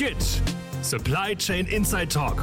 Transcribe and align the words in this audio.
GIT 0.00 0.40
Supply 0.80 1.36
Chain 1.36 1.66
Inside 1.66 2.08
Talk. 2.08 2.42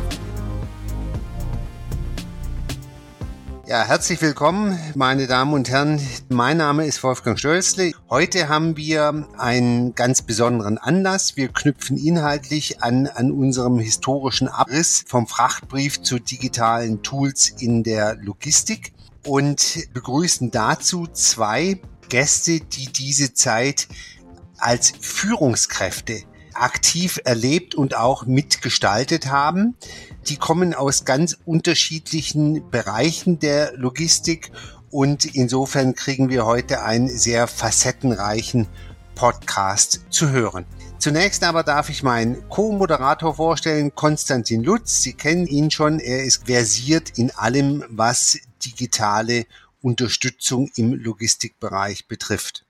Ja, 3.65 3.83
herzlich 3.83 4.21
willkommen, 4.21 4.77
meine 4.93 5.25
Damen 5.25 5.55
und 5.55 5.67
Herren. 5.67 5.99
Mein 6.29 6.57
Name 6.57 6.85
ist 6.85 7.01
Wolfgang 7.01 7.39
Stölzle. 7.39 7.93
Heute 8.11 8.47
haben 8.47 8.77
wir 8.77 9.27
einen 9.39 9.95
ganz 9.95 10.21
besonderen 10.21 10.77
Anlass. 10.77 11.35
Wir 11.35 11.47
knüpfen 11.47 11.97
inhaltlich 11.97 12.83
an, 12.83 13.07
an 13.07 13.31
unserem 13.31 13.79
historischen 13.79 14.49
Abriss 14.49 15.03
vom 15.07 15.25
Frachtbrief 15.25 16.03
zu 16.03 16.19
digitalen 16.19 17.01
Tools 17.01 17.49
in 17.49 17.81
der 17.81 18.17
Logistik 18.17 18.93
und 19.25 19.79
begrüßen 19.95 20.51
dazu 20.51 21.07
zwei 21.07 21.81
Gäste, 22.07 22.59
die 22.59 22.93
diese 22.93 23.33
Zeit 23.33 23.87
als 24.59 24.93
Führungskräfte 25.01 26.21
aktiv 26.61 27.19
erlebt 27.23 27.75
und 27.75 27.95
auch 27.95 28.25
mitgestaltet 28.25 29.27
haben. 29.27 29.75
Die 30.27 30.37
kommen 30.37 30.73
aus 30.73 31.05
ganz 31.05 31.37
unterschiedlichen 31.45 32.69
Bereichen 32.69 33.39
der 33.39 33.73
Logistik 33.75 34.51
und 34.89 35.25
insofern 35.35 35.95
kriegen 35.95 36.29
wir 36.29 36.45
heute 36.45 36.81
einen 36.83 37.09
sehr 37.09 37.47
facettenreichen 37.47 38.67
Podcast 39.15 40.01
zu 40.09 40.29
hören. 40.29 40.65
Zunächst 40.99 41.43
aber 41.43 41.63
darf 41.63 41.89
ich 41.89 42.03
meinen 42.03 42.47
Co-Moderator 42.49 43.35
vorstellen, 43.35 43.93
Konstantin 43.95 44.63
Lutz. 44.63 45.01
Sie 45.01 45.13
kennen 45.13 45.47
ihn 45.47 45.71
schon. 45.71 45.99
Er 45.99 46.23
ist 46.23 46.45
versiert 46.45 47.17
in 47.17 47.31
allem, 47.31 47.83
was 47.89 48.37
digitale 48.65 49.45
Unterstützung 49.81 50.69
im 50.75 50.93
Logistikbereich 50.93 52.07
betrifft. 52.07 52.65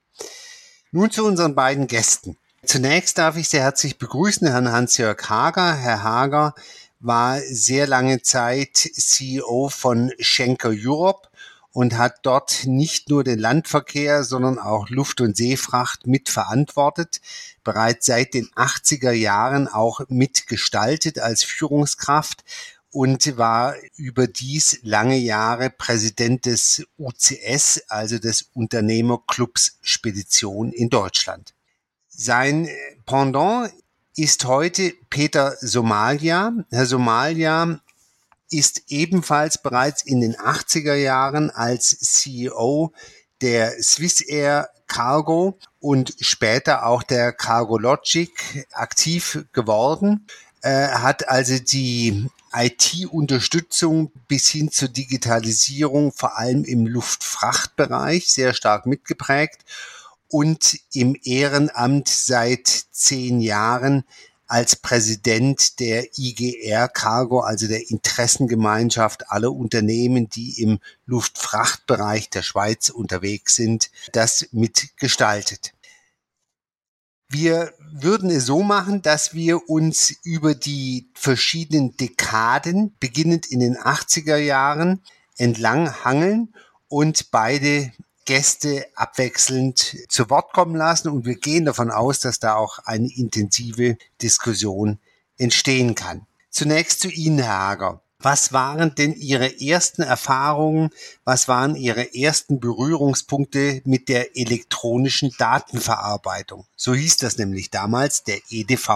Nun 0.92 1.12
zu 1.12 1.26
unseren 1.26 1.56
beiden 1.56 1.88
Gästen. 1.88 2.38
Zunächst 2.68 3.18
darf 3.18 3.38
ich 3.38 3.48
sehr 3.48 3.62
herzlich 3.62 3.98
begrüßen 3.98 4.46
Herrn 4.46 4.70
Hans-Jörg 4.70 5.30
Hager. 5.30 5.74
Herr 5.74 6.04
Hager 6.04 6.54
war 7.00 7.40
sehr 7.40 7.88
lange 7.88 8.22
Zeit 8.22 8.76
CEO 8.76 9.70
von 9.70 10.12
Schenker 10.20 10.74
Europe 10.74 11.30
und 11.72 11.98
hat 11.98 12.18
dort 12.24 12.66
nicht 12.66 13.10
nur 13.10 13.24
den 13.24 13.40
Landverkehr, 13.40 14.26
sondern 14.26 14.60
auch 14.60 14.90
Luft- 14.90 15.22
und 15.22 15.38
Seefracht 15.38 16.08
mitverantwortet, 16.08 17.22
bereits 17.64 18.06
seit 18.06 18.34
den 18.34 18.50
80er 18.50 19.12
Jahren 19.12 19.70
auch 19.70 20.02
mitgestaltet 20.10 21.20
als 21.20 21.46
Führungskraft 21.46 22.44
und 22.92 23.38
war 23.38 23.76
überdies 23.96 24.80
lange 24.84 25.16
Jahre 25.16 25.70
Präsident 25.70 26.46
des 26.46 26.86
UCS, 26.98 27.84
also 27.88 28.20
des 28.20 28.50
Unternehmerclubs 28.54 29.78
Spedition 29.82 30.74
in 30.74 30.90
Deutschland. 30.90 31.54
Sein 32.20 32.68
Pendant 33.06 33.72
ist 34.16 34.46
heute 34.46 34.92
Peter 35.12 35.56
Somalia. 35.62 36.52
Herr 36.72 36.88
Somalia 36.88 37.80
ist 38.50 38.86
ebenfalls 38.88 39.62
bereits 39.62 40.02
in 40.02 40.22
den 40.22 40.36
80er 40.36 40.96
Jahren 40.96 41.52
als 41.52 42.00
CEO 42.00 42.92
der 43.42 43.84
Swissair 43.84 44.68
Cargo 44.88 45.60
und 45.80 46.16
später 46.20 46.88
auch 46.88 47.04
der 47.04 47.34
Cargo 47.34 47.78
Logic 47.78 48.32
aktiv 48.72 49.46
geworden, 49.54 50.26
äh, 50.64 50.88
hat 50.88 51.30
also 51.30 51.60
die 51.60 52.32
IT-Unterstützung 52.52 54.12
bis 54.28 54.50
hin 54.50 54.72
zur 54.72 54.88
Digitalisierung 54.88 56.12
vor 56.12 56.36
allem 56.36 56.64
im 56.64 56.88
Luftfrachtbereich 56.88 58.34
sehr 58.34 58.56
stark 58.56 58.88
mitgeprägt 58.88 59.64
und 60.30 60.80
im 60.94 61.16
Ehrenamt 61.24 62.08
seit 62.10 62.68
zehn 62.68 63.40
Jahren 63.42 64.04
als 64.48 64.78
Präsident 64.78 65.80
der 65.80 66.18
IGR 66.18 66.88
Cargo, 66.88 67.42
also 67.42 67.68
der 67.68 67.90
Interessengemeinschaft 67.90 69.30
aller 69.30 69.52
Unternehmen, 69.52 70.30
die 70.30 70.62
im 70.62 70.80
Luftfrachtbereich 71.06 72.30
der 72.30 72.44
Schweiz 72.44 72.90
unterwegs 72.90 73.56
sind, 73.56 73.92
das 74.14 74.48
mitgestaltet. 74.52 75.74
Wir 77.30 77.74
würden 77.92 78.30
es 78.30 78.46
so 78.46 78.64
machen, 78.64 79.02
dass 79.02 79.34
wir 79.34 79.70
uns 79.70 80.16
über 80.24 80.56
die 80.56 81.10
verschiedenen 81.14 81.98
Dekaden, 81.98 82.96
beginnend 83.02 83.48
in 83.48 83.60
den 83.60 83.76
80er 83.76 84.38
Jahren, 84.38 85.02
entlang 85.36 86.06
hangeln 86.06 86.54
und 86.88 87.32
beide 87.32 87.92
Gäste 88.28 88.86
abwechselnd 88.94 89.96
zu 90.10 90.30
Wort 90.30 90.54
kommen 90.54 90.76
lassen. 90.76 91.10
Und 91.10 91.26
wir 91.26 91.36
gehen 91.36 91.66
davon 91.66 91.90
aus, 91.90 92.20
dass 92.20 92.40
da 92.40 92.56
auch 92.56 92.78
eine 92.86 93.10
intensive 93.12 93.98
Diskussion 94.22 95.00
entstehen 95.40 95.96
kann. 95.96 96.28
Zunächst 96.52 97.00
zu 97.00 97.10
Ihnen, 97.10 97.40
Herr 97.40 97.58
Hager. 97.58 98.02
Was 98.20 98.52
waren 98.52 98.96
denn 98.96 99.14
Ihre 99.14 99.62
ersten 99.62 100.02
Erfahrungen? 100.02 100.90
Was 101.24 101.48
waren 101.48 101.76
Ihre 101.76 102.16
ersten 102.16 102.60
Berührungspunkte 102.60 103.82
mit 103.86 104.10
der 104.10 104.36
elektronischen 104.36 105.34
Datenverarbeitung? 105.38 106.66
So 106.76 106.96
hieß 106.96 107.18
das 107.18 107.38
nämlich 107.38 107.70
damals, 107.70 108.24
der 108.24 108.40
EDV. 108.50 108.90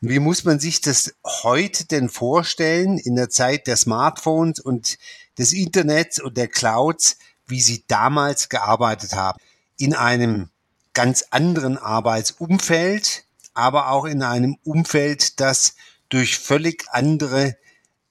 Und 0.00 0.08
wie 0.08 0.18
muss 0.18 0.44
man 0.44 0.58
sich 0.58 0.80
das 0.80 1.14
heute 1.44 1.84
denn 1.84 2.08
vorstellen 2.08 2.98
in 2.98 3.14
der 3.14 3.28
Zeit 3.28 3.66
der 3.66 3.76
Smartphones 3.76 4.58
und 4.58 4.98
des 5.38 5.52
Internets 5.52 6.20
und 6.20 6.36
der 6.36 6.48
Clouds, 6.48 7.18
wie 7.46 7.60
Sie 7.60 7.84
damals 7.88 8.48
gearbeitet 8.48 9.14
haben? 9.14 9.38
In 9.78 9.94
einem 9.94 10.50
ganz 10.94 11.24
anderen 11.30 11.78
Arbeitsumfeld, 11.78 13.24
aber 13.54 13.90
auch 13.90 14.04
in 14.04 14.22
einem 14.22 14.56
Umfeld, 14.64 15.40
das 15.40 15.74
durch 16.08 16.38
völlig 16.38 16.84
andere 16.90 17.56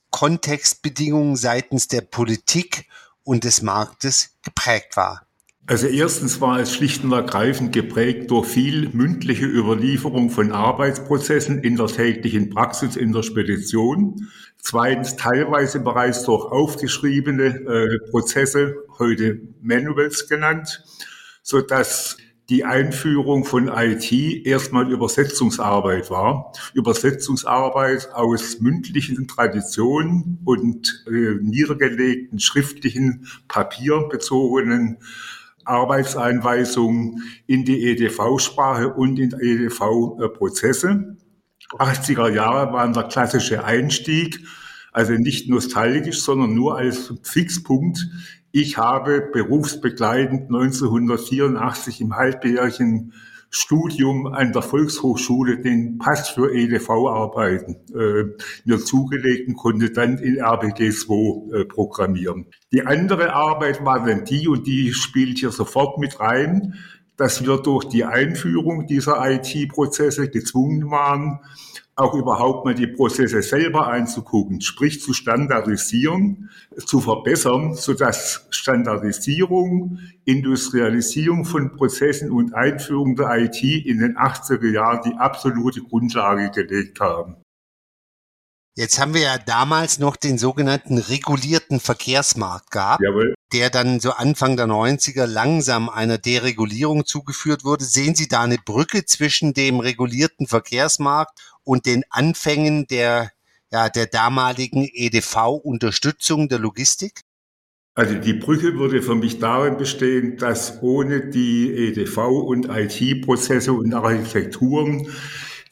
Kontextbedingungen 0.09 1.35
seitens 1.35 1.87
der 1.87 2.01
Politik 2.01 2.87
und 3.23 3.43
des 3.43 3.61
Marktes 3.61 4.31
geprägt 4.43 4.97
war? 4.97 5.25
Also 5.67 5.87
erstens 5.87 6.41
war 6.41 6.59
es 6.59 6.73
schlicht 6.73 7.03
und 7.03 7.13
ergreifend 7.13 7.71
geprägt 7.71 8.31
durch 8.31 8.47
viel 8.47 8.89
mündliche 8.89 9.45
Überlieferung 9.45 10.29
von 10.29 10.51
Arbeitsprozessen 10.51 11.63
in 11.63 11.77
der 11.77 11.87
täglichen 11.87 12.49
Praxis 12.49 12.95
in 12.95 13.13
der 13.13 13.23
Spedition. 13.23 14.27
Zweitens 14.61 15.15
teilweise 15.15 15.79
bereits 15.79 16.23
durch 16.23 16.45
aufgeschriebene 16.45 17.45
äh, 17.45 18.09
Prozesse, 18.11 18.75
heute 18.99 19.41
Manuals 19.61 20.29
genannt, 20.29 20.83
so 21.41 21.61
dass 21.61 22.17
die 22.49 22.63
Einführung 22.63 23.43
von 23.43 23.69
IT 23.73 24.11
erstmal 24.45 24.91
Übersetzungsarbeit 24.91 26.11
war. 26.11 26.51
Übersetzungsarbeit 26.73 28.09
aus 28.13 28.59
mündlichen 28.59 29.27
Traditionen 29.27 30.39
und 30.45 31.05
äh, 31.07 31.35
niedergelegten 31.41 32.39
schriftlichen, 32.39 33.27
papierbezogenen 33.47 34.97
Arbeitseinweisungen 35.63 37.23
in 37.47 37.65
die 37.65 37.85
EDV-Sprache 37.85 38.93
und 38.93 39.17
in 39.17 39.31
EDV-Prozesse. 39.31 41.17
80er 41.77 42.29
Jahre 42.29 42.73
waren 42.73 42.93
der 42.93 43.03
klassische 43.03 43.63
Einstieg, 43.63 44.39
also 44.91 45.13
nicht 45.13 45.49
nostalgisch, 45.49 46.21
sondern 46.21 46.53
nur 46.53 46.77
als 46.77 47.13
Fixpunkt. 47.23 48.07
Ich 48.51 48.77
habe 48.77 49.29
berufsbegleitend 49.31 50.53
1984 50.53 52.01
im 52.01 52.15
halbjährigen 52.15 53.13
Studium 53.53 54.27
an 54.27 54.53
der 54.53 54.61
Volkshochschule 54.61 55.57
den 55.61 55.97
Pass 55.97 56.29
für 56.29 56.53
EDV-Arbeiten 56.53 57.75
äh, 57.93 58.23
mir 58.63 58.79
zugelegt 58.79 59.49
und 59.49 59.55
konnte 59.55 59.91
dann 59.91 60.17
in 60.19 60.41
RBG2 60.41 61.53
äh, 61.53 61.65
programmieren. 61.65 62.47
Die 62.71 62.85
andere 62.85 63.33
Arbeit 63.33 63.83
war 63.83 64.05
dann 64.05 64.23
die, 64.23 64.47
und 64.47 64.67
die 64.67 64.93
spielt 64.93 65.37
hier 65.37 65.51
sofort 65.51 65.97
mit 65.97 66.21
rein, 66.21 66.75
dass 67.21 67.45
wir 67.45 67.57
durch 67.57 67.85
die 67.85 68.03
Einführung 68.03 68.87
dieser 68.87 69.23
IT-Prozesse 69.29 70.31
gezwungen 70.31 70.89
waren, 70.89 71.39
auch 71.95 72.15
überhaupt 72.15 72.65
mal 72.65 72.73
die 72.73 72.87
Prozesse 72.87 73.43
selber 73.43 73.89
einzugucken, 73.89 74.59
sprich 74.59 75.03
zu 75.03 75.13
standardisieren, 75.13 76.49
zu 76.83 76.99
verbessern, 76.99 77.75
sodass 77.75 78.47
Standardisierung, 78.49 79.99
Industrialisierung 80.25 81.45
von 81.45 81.75
Prozessen 81.77 82.31
und 82.31 82.55
Einführung 82.55 83.15
der 83.15 83.37
IT 83.37 83.61
in 83.61 83.99
den 83.99 84.17
80er 84.17 84.71
Jahren 84.71 85.01
die 85.05 85.15
absolute 85.15 85.81
Grundlage 85.83 86.49
gelegt 86.49 87.01
haben. 87.01 87.35
Jetzt 88.75 88.99
haben 88.99 89.13
wir 89.13 89.21
ja 89.21 89.37
damals 89.37 89.99
noch 89.99 90.15
den 90.15 90.37
sogenannten 90.37 90.97
regulierten 90.97 91.81
Verkehrsmarkt 91.81 92.71
gehabt, 92.71 93.03
Jawohl. 93.03 93.35
der 93.51 93.69
dann 93.69 93.99
so 93.99 94.11
Anfang 94.11 94.55
der 94.55 94.67
90er 94.67 95.25
langsam 95.25 95.89
einer 95.89 96.17
Deregulierung 96.17 97.05
zugeführt 97.05 97.65
wurde. 97.65 97.83
Sehen 97.83 98.15
Sie 98.15 98.29
da 98.29 98.43
eine 98.43 98.57
Brücke 98.57 99.03
zwischen 99.05 99.53
dem 99.53 99.81
regulierten 99.81 100.47
Verkehrsmarkt 100.47 101.37
und 101.63 101.85
den 101.85 102.05
Anfängen 102.09 102.87
der, 102.87 103.31
ja, 103.71 103.89
der 103.89 104.05
damaligen 104.05 104.87
EDV-Unterstützung 104.93 106.47
der 106.47 106.59
Logistik? 106.59 107.23
Also 107.93 108.15
die 108.15 108.33
Brücke 108.33 108.79
würde 108.79 109.01
für 109.01 109.15
mich 109.15 109.39
darin 109.39 109.75
bestehen, 109.75 110.37
dass 110.37 110.81
ohne 110.81 111.29
die 111.29 111.69
EDV 111.71 112.17
und 112.19 112.69
IT-Prozesse 112.69 113.73
und 113.73 113.93
Architekturen 113.93 115.11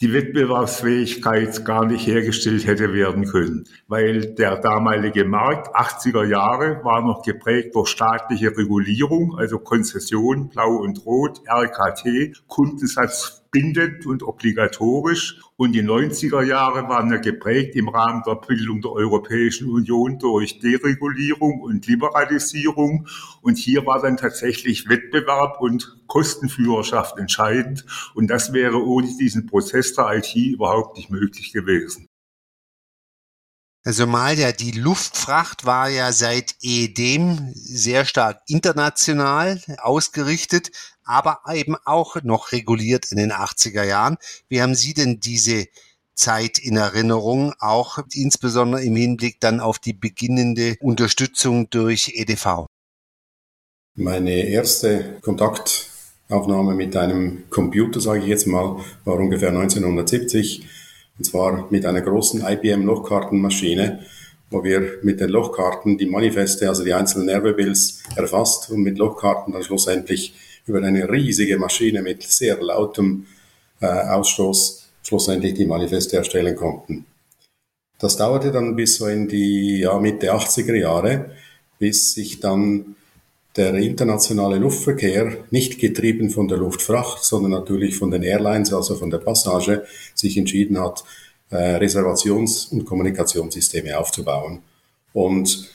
die 0.02 0.14
Wettbewerbsfähigkeit 0.14 1.66
gar 1.66 1.86
nicht 1.86 2.08
hergestellt 2.08 2.66
hätte 2.66 2.94
werden 2.94 3.26
können, 3.26 3.66
weil 3.88 4.34
der 4.34 4.58
damalige 4.58 5.26
Markt 5.26 5.76
80er 5.76 6.26
Jahre 6.26 6.82
war 6.86 7.02
noch 7.02 7.22
geprägt 7.22 7.76
durch 7.76 7.90
staatliche 7.90 8.56
Regulierung, 8.56 9.38
also 9.38 9.60
Konzession, 9.60 10.48
Blau 10.48 10.78
und 10.78 11.06
Rot, 11.06 11.42
RKT, 11.46 12.48
Kundensatz 12.48 13.44
bindend 13.52 14.06
und 14.06 14.24
obligatorisch. 14.24 15.40
Und 15.56 15.74
die 15.74 15.82
90er 15.82 16.44
Jahre 16.44 16.88
waren 16.90 17.12
ja 17.12 17.18
geprägt 17.18 17.76
im 17.76 17.90
Rahmen 17.90 18.24
der 18.26 18.36
Bildung 18.36 18.82
der 18.82 18.92
Europäischen 18.92 19.70
Union 19.70 20.20
durch 20.20 20.60
Deregulierung 20.60 21.62
und 21.62 21.88
Liberalisierung. 21.88 23.08
Und 23.42 23.58
hier 23.58 23.86
war 23.86 24.02
dann 24.02 24.18
tatsächlich 24.18 24.90
Wettbewerb 24.90 25.62
und 25.62 25.98
Kostenführerschaft 26.08 27.18
entscheidend. 27.18 27.86
Und 28.16 28.28
das 28.28 28.54
wäre 28.54 28.84
ohne 28.84 29.08
diesen 29.20 29.46
Prozess 29.48 29.94
der 29.94 30.18
IT 30.18 30.36
überhaupt 30.36 30.98
nicht 30.98 31.10
möglich 31.10 31.52
gewesen. 31.54 32.09
Somalia, 33.86 34.52
die 34.52 34.72
Luftfracht 34.72 35.66
war 35.66 35.90
ja 35.90 36.12
seit 36.12 36.56
ehedem 36.62 37.54
sehr 37.54 38.04
stark 38.04 38.42
international 38.48 39.62
ausgerichtet, 39.78 40.72
aber 41.06 41.40
eben 41.54 41.76
auch 41.86 42.22
noch 42.24 42.52
reguliert 42.52 43.12
in 43.12 43.18
den 43.18 43.32
80er 43.32 43.84
Jahren. 43.84 44.18
Wie 44.50 44.62
haben 44.62 44.76
Sie 44.76 44.94
denn 44.94 45.22
diese 45.22 45.66
Zeit 46.14 46.60
in 46.60 46.76
Erinnerung, 46.76 47.54
auch 47.60 48.00
insbesondere 48.12 48.84
im 48.84 48.98
Hinblick 48.98 49.40
dann 49.40 49.62
auf 49.62 49.80
die 49.80 49.94
beginnende 49.94 50.76
Unterstützung 50.82 51.70
durch 51.70 52.12
EDV? 52.16 52.66
Meine 53.96 54.44
erste 54.48 55.20
Kontaktaufnahme 55.22 56.76
mit 56.76 56.98
einem 56.98 57.50
Computer, 57.50 58.02
sage 58.02 58.20
ich 58.20 58.28
jetzt 58.28 58.46
mal, 58.46 58.84
war 59.06 59.16
ungefähr 59.16 59.50
1970 59.50 60.68
und 61.20 61.26
zwar 61.26 61.68
mit 61.70 61.86
einer 61.86 62.02
großen 62.02 62.44
IBM-Lochkartenmaschine, 62.48 64.00
wo 64.50 64.64
wir 64.64 65.00
mit 65.04 65.20
den 65.20 65.30
Lochkarten 65.30 65.98
die 65.98 66.06
Manifeste, 66.06 66.70
also 66.70 66.84
die 66.84 66.94
einzelnen 66.94 67.28
Nervebills 67.28 68.02
erfasst 68.16 68.72
und 68.72 68.82
mit 68.82 68.98
Lochkarten 68.98 69.54
dann 69.54 69.62
schlussendlich 69.62 70.34
über 70.66 70.82
eine 70.82 71.12
riesige 71.12 71.58
Maschine 71.60 72.02
mit 72.02 72.24
sehr 72.24 72.62
lautem 72.62 73.26
äh, 73.82 73.86
Ausstoß 73.86 74.90
schlussendlich 75.04 75.56
die 75.56 75.66
Manifeste 75.66 76.18
erstellen 76.18 76.56
konnten. 76.56 77.06
Das 78.00 78.16
dauerte 78.16 78.52
dann 78.52 78.78
bis 78.78 78.96
so 78.96 79.08
in 79.08 79.28
die 79.28 79.80
ja, 79.80 80.00
Mitte 80.00 80.34
80er 80.34 80.76
Jahre, 80.76 81.32
bis 81.80 82.14
sich 82.14 82.40
dann 82.40 82.96
der 83.56 83.74
internationale 83.76 84.58
Luftverkehr, 84.58 85.38
nicht 85.50 85.80
getrieben 85.80 86.30
von 86.30 86.48
der 86.48 86.58
Luftfracht, 86.58 87.24
sondern 87.24 87.52
natürlich 87.52 87.96
von 87.96 88.12
den 88.12 88.24
Airlines, 88.24 88.74
also 88.74 88.96
von 88.96 89.10
der 89.10 89.18
Passage, 89.18 89.86
sich 90.14 90.38
entschieden 90.38 90.80
hat, 90.80 91.04
äh, 91.50 91.78
Reservations- 91.78 92.72
und 92.72 92.86
Kommunikationssysteme 92.86 93.98
aufzubauen. 93.98 94.62
Und 95.14 95.70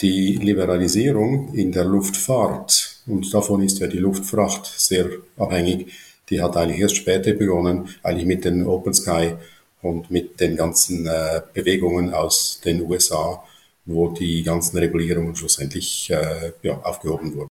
die 0.00 0.36
Liberalisierung 0.36 1.54
in 1.54 1.70
der 1.70 1.84
Luftfahrt, 1.84 3.02
und 3.06 3.32
davon 3.32 3.62
ist 3.62 3.78
ja 3.78 3.86
die 3.86 3.98
Luftfracht 3.98 4.66
sehr 4.66 5.08
abhängig, 5.36 5.92
die 6.28 6.40
hat 6.40 6.56
eigentlich 6.56 6.80
erst 6.80 6.96
später 6.96 7.34
begonnen, 7.34 7.88
eigentlich 8.02 8.26
mit 8.26 8.44
den 8.44 8.66
Open 8.66 8.94
Sky 8.94 9.34
und 9.82 10.10
mit 10.10 10.40
den 10.40 10.56
ganzen 10.56 11.06
äh, 11.06 11.42
Bewegungen 11.52 12.12
aus 12.12 12.60
den 12.64 12.82
USA 12.82 13.42
wo 13.84 14.10
die 14.10 14.42
ganzen 14.42 14.78
Regulierungen 14.78 15.34
schlussendlich 15.36 16.10
äh, 16.10 16.52
ja, 16.62 16.80
aufgehoben 16.82 17.34
wurden. 17.34 17.48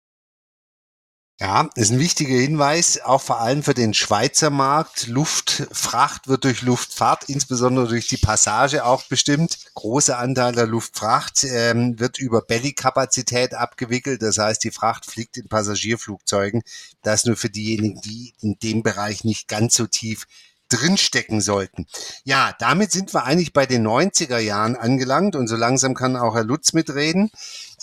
Ja, 1.42 1.70
ist 1.76 1.92
ein 1.92 2.00
wichtiger 2.00 2.38
Hinweis, 2.38 3.02
auch 3.02 3.22
vor 3.22 3.42
allem 3.42 3.62
für 3.62 3.74
den 3.74 3.94
Schweizer 3.94 4.50
Markt. 4.50 5.08
Luftfracht 5.08 6.30
wird 6.30 6.46
durch 6.46 6.62
Luftfahrt, 6.62 7.26
insbesondere 7.28 7.90
durch 7.90 8.08
die 8.08 8.16
Passage 8.16 8.86
auch 8.86 9.04
bestimmt. 9.04 9.58
Großer 9.74 10.18
Anteil 10.18 10.54
der 10.54 10.66
Luftfracht 10.66 11.44
ähm, 11.44 12.00
wird 12.00 12.20
über 12.20 12.42
Belly-Kapazität 12.42 13.54
abgewickelt. 13.54 14.22
Das 14.22 14.38
heißt, 14.38 14.64
die 14.64 14.72
Fracht 14.72 15.06
fliegt 15.06 15.36
in 15.36 15.50
Passagierflugzeugen. 15.50 16.64
Das 17.02 17.26
nur 17.26 17.36
für 17.36 17.50
diejenigen, 17.50 18.00
die 18.00 18.34
in 18.40 18.58
dem 18.64 18.82
Bereich 18.82 19.26
nicht 19.26 19.50
ganz 19.50 19.76
so 19.76 19.88
tief 19.88 20.28
drinstecken 20.76 21.42
sollten. 21.42 21.88
Ja, 22.24 22.54
damit 22.60 22.92
sind 22.92 23.14
wir 23.14 23.24
eigentlich 23.24 23.54
bei 23.54 23.66
den 23.66 23.88
90er 23.88 24.40
Jahren 24.40 24.76
angelangt 24.76 25.36
und 25.36 25.48
so 25.48 25.56
langsam 25.56 25.94
kann 25.94 26.16
auch 26.16 26.36
Herr 26.36 26.44
Lutz 26.44 26.74
mitreden, 26.74 27.32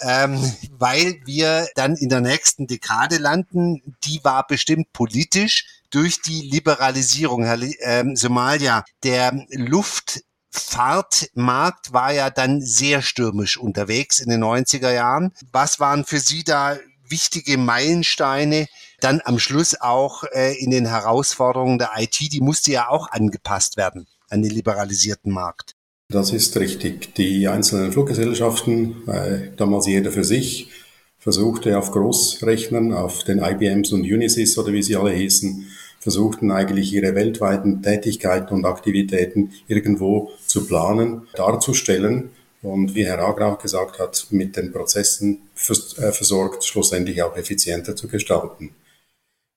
ähm, 0.00 0.38
weil 0.78 1.20
wir 1.24 1.68
dann 1.74 1.96
in 1.96 2.08
der 2.08 2.20
nächsten 2.20 2.66
Dekade 2.66 3.18
landen. 3.18 3.96
Die 4.04 4.20
war 4.22 4.46
bestimmt 4.46 4.92
politisch 4.92 5.66
durch 5.90 6.22
die 6.22 6.42
Liberalisierung. 6.42 7.44
Herr 7.44 7.58
ähm, 7.80 8.16
Somalia, 8.16 8.84
der 9.04 9.46
Luftfahrtmarkt 9.50 11.92
war 11.92 12.12
ja 12.12 12.30
dann 12.30 12.60
sehr 12.60 13.02
stürmisch 13.02 13.56
unterwegs 13.56 14.18
in 14.18 14.30
den 14.30 14.42
90er 14.42 14.92
Jahren. 14.92 15.32
Was 15.52 15.78
waren 15.80 16.04
für 16.04 16.18
Sie 16.18 16.42
da 16.44 16.76
wichtige 17.08 17.58
Meilensteine, 17.58 18.66
dann 19.02 19.20
am 19.24 19.38
Schluss 19.38 19.80
auch 19.80 20.24
äh, 20.32 20.54
in 20.58 20.70
den 20.70 20.86
Herausforderungen 20.86 21.78
der 21.78 21.90
IT, 21.96 22.18
die 22.32 22.40
musste 22.40 22.72
ja 22.72 22.88
auch 22.88 23.10
angepasst 23.10 23.76
werden 23.76 24.06
an 24.28 24.42
den 24.42 24.52
liberalisierten 24.52 25.32
Markt. 25.32 25.74
Das 26.08 26.32
ist 26.32 26.56
richtig. 26.58 27.14
Die 27.14 27.48
einzelnen 27.48 27.92
Fluggesellschaften, 27.92 29.08
äh, 29.08 29.50
damals 29.56 29.86
jeder 29.86 30.12
für 30.12 30.24
sich, 30.24 30.70
versuchte 31.18 31.78
auf 31.78 31.90
Großrechnern, 31.92 32.92
auf 32.92 33.24
den 33.24 33.38
IBMs 33.38 33.92
und 33.92 34.02
Unisys 34.02 34.58
oder 34.58 34.72
wie 34.72 34.82
sie 34.82 34.96
alle 34.96 35.12
hießen, 35.12 35.66
versuchten 36.00 36.50
eigentlich 36.50 36.92
ihre 36.92 37.14
weltweiten 37.14 37.82
Tätigkeiten 37.82 38.54
und 38.54 38.64
Aktivitäten 38.64 39.52
irgendwo 39.68 40.32
zu 40.46 40.66
planen, 40.66 41.28
darzustellen 41.34 42.30
und 42.60 42.94
wie 42.94 43.06
Herr 43.06 43.20
Agra 43.20 43.52
auch 43.52 43.58
gesagt 43.58 43.98
hat, 43.98 44.26
mit 44.30 44.56
den 44.56 44.72
Prozessen 44.72 45.42
äh, 45.68 46.12
versorgt, 46.12 46.64
schlussendlich 46.64 47.22
auch 47.22 47.36
effizienter 47.36 47.96
zu 47.96 48.08
gestalten. 48.08 48.74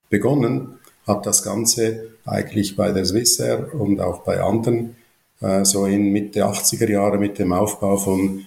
Begonnen 0.08 0.78
hat 1.06 1.26
das 1.26 1.42
Ganze 1.42 2.08
eigentlich 2.24 2.76
bei 2.76 2.92
der 2.92 3.04
Swissair 3.04 3.74
und 3.74 4.00
auch 4.00 4.22
bei 4.22 4.40
anderen 4.40 4.96
äh, 5.40 5.64
so 5.64 5.86
in 5.86 6.12
Mitte 6.12 6.44
80er 6.44 6.90
Jahre 6.90 7.18
mit 7.18 7.38
dem 7.38 7.52
Aufbau 7.52 7.96
von 7.96 8.44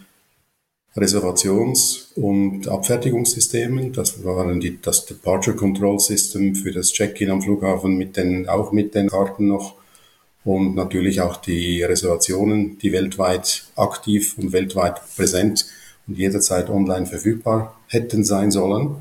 Reservations- 0.96 2.12
und 2.16 2.68
Abfertigungssystemen. 2.68 3.94
Das 3.94 4.24
waren 4.24 4.60
die, 4.60 4.82
das 4.82 5.06
Departure 5.06 5.56
Control 5.56 6.00
System 6.00 6.56
für 6.56 6.72
das 6.72 6.92
Check-in 6.92 7.30
am 7.30 7.42
Flughafen 7.42 7.98
mit 7.98 8.18
den, 8.18 8.50
auch 8.50 8.72
mit 8.72 8.96
den 8.96 9.10
Karten 9.10 9.48
noch 9.48 9.76
und 10.44 10.76
natürlich 10.76 11.22
auch 11.22 11.38
die 11.38 11.84
Reservationen, 11.84 12.78
die 12.80 12.92
weltweit 12.92 13.66
aktiv 13.76 14.36
und 14.38 14.52
weltweit 14.52 15.02
präsent 15.16 15.66
und 16.08 16.18
jederzeit 16.18 16.70
online 16.70 17.06
verfügbar 17.06 17.80
hätten 17.88 18.24
sein 18.24 18.50
sollen. 18.52 18.96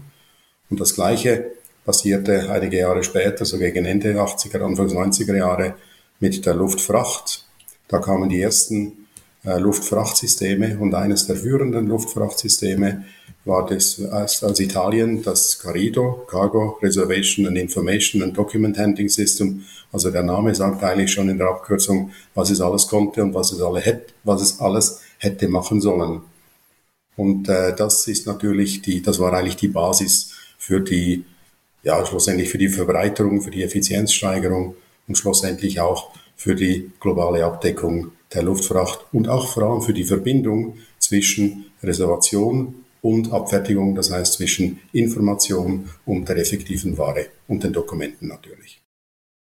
Und 0.69 0.81
das 0.81 0.95
Gleiche 0.95 1.53
passierte 1.89 2.51
einige 2.51 2.81
Jahre 2.81 3.03
später, 3.03 3.47
so 3.47 3.57
gegen 3.57 3.87
Ende 3.87 4.13
80er, 4.21 4.61
Anfang 4.61 4.89
90er 4.89 5.35
Jahre, 5.35 5.75
mit 6.21 6.45
der 6.45 6.53
Luftfracht. 6.53 7.47
Da 7.89 7.99
kamen 7.99 8.29
die 8.29 8.43
ersten 8.43 9.07
äh, 9.43 9.59
Luftfrachtsysteme 9.59 10.77
und 10.79 10.95
eines 10.95 11.27
der 11.27 11.37
führenden 11.37 11.87
Luftfrachtsysteme 11.87 13.07
war 13.47 13.65
das 13.65 14.05
aus, 14.05 14.43
aus 14.45 14.61
Italien 14.61 15.23
das 15.23 15.59
Carido, 15.59 16.27
Cargo 16.29 16.79
Reservation 16.83 17.47
and 17.47 17.57
Information 17.57 18.23
and 18.23 18.37
Document 18.37 18.77
Handling 18.77 19.09
System. 19.09 19.65
Also 19.91 20.11
der 20.11 20.25
Name 20.25 20.55
sagt 20.55 20.85
eigentlich 20.85 21.11
schon 21.11 21.31
in 21.31 21.39
der 21.39 21.49
Abkürzung, 21.49 22.11
was 22.35 22.51
es 22.51 22.61
alles 22.61 22.87
konnte 22.87 23.23
und 23.23 23.33
was 23.33 23.51
es, 23.51 23.63
alle 23.63 23.81
hätte, 23.81 24.13
was 24.25 24.43
es 24.43 24.61
alles 24.61 25.01
hätte 25.17 25.49
machen 25.49 25.81
sollen. 25.81 26.21
Und 27.17 27.49
äh, 27.49 27.75
das 27.75 28.07
ist 28.09 28.27
natürlich 28.27 28.83
die, 28.83 29.01
das 29.01 29.19
war 29.19 29.33
eigentlich 29.33 29.57
die 29.57 29.69
Basis 29.69 30.35
für 30.59 30.81
die, 30.81 31.25
ja, 31.89 32.05
schlussendlich 32.05 32.51
für 32.51 32.59
die 32.59 32.69
Verbreiterung, 32.69 33.41
für 33.41 33.51
die 33.51 33.63
Effizienzsteigerung 33.63 34.75
und 35.07 35.17
schlussendlich 35.17 35.81
auch 35.81 36.11
für 36.37 36.55
die 36.55 36.91
globale 37.01 37.43
Abdeckung 37.43 38.13
der 38.35 38.43
Luftfracht 38.43 39.07
und 39.11 39.27
auch 39.27 39.49
vor 39.49 39.63
allem 39.63 39.81
für 39.81 39.95
die 39.95 40.05
Verbindung 40.05 40.77
zwischen 40.99 41.65
Reservation 41.83 42.85
und 43.01 43.33
Abfertigung, 43.33 43.95
das 43.95 44.11
heißt 44.11 44.35
zwischen 44.35 44.81
Information 44.93 45.89
und 46.05 46.29
der 46.29 46.37
effektiven 46.37 46.99
Ware 46.99 47.29
und 47.47 47.65
den 47.65 47.73
Dokumenten 47.73 48.29
natürlich. 48.29 48.83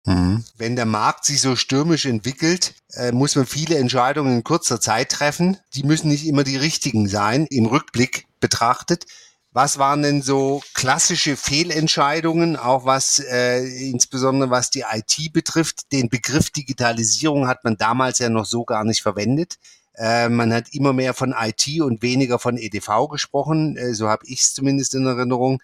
Mhm. 0.08 0.44
Wenn 0.58 0.76
der 0.76 0.88
Markt 0.88 1.26
sich 1.26 1.40
so 1.40 1.56
stürmisch 1.56 2.08
entwickelt, 2.08 2.74
äh, 2.96 3.12
muss 3.12 3.36
man 3.36 3.46
viele 3.46 3.78
Entscheidungen 3.78 4.38
in 4.38 4.44
kurzer 4.44 4.82
Zeit 4.82 5.10
treffen. 5.10 5.58
Die 5.76 5.84
müssen 5.84 6.10
nicht 6.10 6.26
immer 6.26 6.44
die 6.44 6.58
richtigen 6.58 7.08
sein, 7.08 7.46
im 7.52 7.68
Rückblick 7.68 8.26
betrachtet. 8.40 9.06
Was 9.56 9.78
waren 9.78 10.02
denn 10.02 10.24
so 10.24 10.64
klassische 10.74 11.38
Fehlentscheidungen, 11.38 12.56
auch 12.56 12.86
was 12.86 13.20
äh, 13.20 13.64
insbesondere 13.88 14.50
was 14.50 14.72
die 14.72 14.84
IT 14.92 15.32
betrifft? 15.32 15.92
Den 15.92 16.10
Begriff 16.10 16.50
Digitalisierung 16.50 17.48
hat 17.48 17.64
man 17.64 17.78
damals 17.78 18.18
ja 18.18 18.30
noch 18.30 18.46
so 18.46 18.66
gar 18.66 18.84
nicht 18.84 19.04
verwendet. 19.04 19.60
Äh, 19.94 20.30
man 20.30 20.52
hat 20.52 20.74
immer 20.74 20.92
mehr 20.92 21.14
von 21.14 21.36
IT 21.40 21.68
und 21.82 22.02
weniger 22.02 22.40
von 22.40 22.58
EDV 22.58 23.10
gesprochen, 23.12 23.78
äh, 23.78 23.94
so 23.94 24.10
habe 24.10 24.26
ich 24.26 24.42
es 24.42 24.56
zumindest 24.56 24.96
in 24.96 25.06
Erinnerung. 25.06 25.62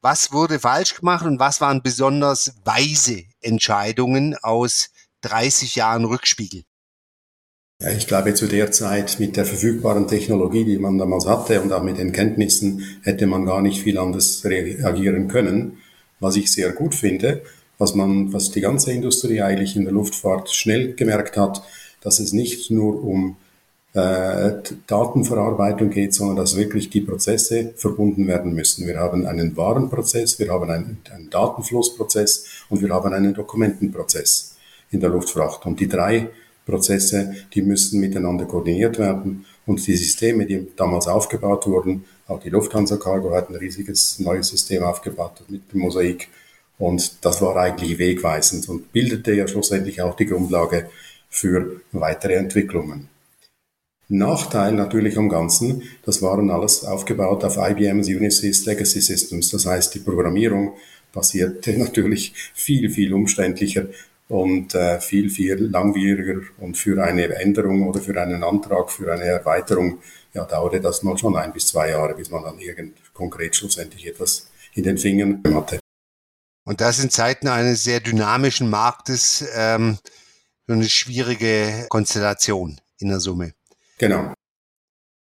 Was 0.00 0.30
wurde 0.30 0.60
falsch 0.60 0.94
gemacht 0.94 1.26
und 1.26 1.40
was 1.40 1.60
waren 1.60 1.82
besonders 1.82 2.54
weise 2.64 3.24
Entscheidungen 3.40 4.36
aus 4.36 4.90
30 5.22 5.74
Jahren 5.74 6.04
Rückspiegel? 6.04 6.62
Ja, 7.84 7.90
ich 7.90 8.06
glaube, 8.06 8.32
zu 8.32 8.46
der 8.46 8.72
Zeit 8.72 9.20
mit 9.20 9.36
der 9.36 9.44
verfügbaren 9.44 10.08
Technologie, 10.08 10.64
die 10.64 10.78
man 10.78 10.96
damals 10.96 11.26
hatte 11.26 11.60
und 11.60 11.70
auch 11.70 11.82
mit 11.82 11.98
den 11.98 12.12
Kenntnissen, 12.12 12.82
hätte 13.02 13.26
man 13.26 13.44
gar 13.44 13.60
nicht 13.60 13.82
viel 13.82 13.98
anders 13.98 14.42
reagieren 14.42 15.28
können. 15.28 15.76
Was 16.18 16.36
ich 16.36 16.50
sehr 16.50 16.72
gut 16.72 16.94
finde, 16.94 17.42
was 17.76 17.94
man, 17.94 18.32
was 18.32 18.50
die 18.50 18.62
ganze 18.62 18.90
Industrie 18.92 19.42
eigentlich 19.42 19.76
in 19.76 19.84
der 19.84 19.92
Luftfahrt 19.92 20.50
schnell 20.50 20.94
gemerkt 20.94 21.36
hat, 21.36 21.62
dass 22.00 22.20
es 22.20 22.32
nicht 22.32 22.70
nur 22.70 23.04
um 23.04 23.36
äh, 23.92 24.52
Datenverarbeitung 24.86 25.90
geht, 25.90 26.14
sondern 26.14 26.36
dass 26.36 26.56
wirklich 26.56 26.88
die 26.88 27.02
Prozesse 27.02 27.74
verbunden 27.76 28.26
werden 28.26 28.54
müssen. 28.54 28.86
Wir 28.86 28.96
haben 28.96 29.26
einen 29.26 29.58
Warenprozess, 29.58 30.38
wir 30.38 30.50
haben 30.50 30.70
einen, 30.70 31.02
einen 31.12 31.28
Datenflussprozess 31.28 32.46
und 32.70 32.80
wir 32.80 32.88
haben 32.88 33.12
einen 33.12 33.34
Dokumentenprozess 33.34 34.56
in 34.90 35.00
der 35.00 35.10
Luftfracht. 35.10 35.66
Und 35.66 35.80
die 35.80 35.88
drei 35.88 36.30
Prozesse, 36.66 37.34
die 37.52 37.62
müssen 37.62 38.00
miteinander 38.00 38.46
koordiniert 38.46 38.98
werden. 38.98 39.44
Und 39.66 39.86
die 39.86 39.96
Systeme, 39.96 40.46
die 40.46 40.66
damals 40.76 41.06
aufgebaut 41.06 41.66
wurden, 41.66 42.04
auch 42.26 42.40
die 42.40 42.50
Lufthansa 42.50 42.96
Cargo 42.96 43.34
hat 43.34 43.50
ein 43.50 43.56
riesiges 43.56 44.18
neues 44.18 44.48
System 44.48 44.82
aufgebaut 44.82 45.42
mit 45.48 45.72
dem 45.72 45.80
Mosaik. 45.80 46.28
Und 46.78 47.24
das 47.24 47.40
war 47.40 47.56
eigentlich 47.56 47.98
wegweisend 47.98 48.68
und 48.68 48.92
bildete 48.92 49.32
ja 49.32 49.46
schlussendlich 49.46 50.02
auch 50.02 50.16
die 50.16 50.26
Grundlage 50.26 50.88
für 51.28 51.80
weitere 51.92 52.34
Entwicklungen. 52.34 53.08
Nachteil 54.08 54.72
natürlich 54.72 55.16
am 55.16 55.28
Ganzen, 55.28 55.82
das 56.04 56.20
waren 56.20 56.50
alles 56.50 56.84
aufgebaut 56.84 57.42
auf 57.44 57.56
IBM's 57.56 58.08
Unisys 58.08 58.66
Legacy 58.66 59.00
Systems. 59.00 59.50
Das 59.50 59.66
heißt, 59.66 59.94
die 59.94 60.00
Programmierung 60.00 60.74
passierte 61.12 61.72
natürlich 61.78 62.34
viel, 62.54 62.90
viel 62.90 63.14
umständlicher 63.14 63.86
und 64.28 64.74
äh, 64.74 65.00
viel, 65.00 65.30
viel 65.30 65.66
langwieriger. 65.66 66.40
Und 66.58 66.76
für 66.76 67.02
eine 67.02 67.28
Änderung 67.34 67.88
oder 67.88 68.00
für 68.00 68.20
einen 68.20 68.42
Antrag, 68.42 68.90
für 68.90 69.12
eine 69.12 69.24
Erweiterung, 69.24 69.98
ja, 70.32 70.44
dauerte 70.44 70.80
das 70.80 71.02
mal 71.02 71.16
schon 71.16 71.36
ein 71.36 71.52
bis 71.52 71.68
zwei 71.68 71.90
Jahre, 71.90 72.14
bis 72.14 72.30
man 72.30 72.42
dann 72.42 72.58
irgend 72.58 72.96
konkret 73.12 73.54
schlussendlich 73.56 74.06
etwas 74.06 74.50
in 74.74 74.84
den 74.84 74.98
Fingern 74.98 75.42
hatte. 75.54 75.78
Und 76.66 76.80
das 76.80 77.02
in 77.02 77.10
Zeiten 77.10 77.48
eines 77.48 77.84
sehr 77.84 78.00
dynamischen 78.00 78.70
Marktes 78.70 79.44
ähm, 79.54 79.98
eine 80.66 80.88
schwierige 80.88 81.86
Konstellation 81.88 82.80
in 82.98 83.08
der 83.08 83.20
Summe. 83.20 83.52
Genau. 83.98 84.33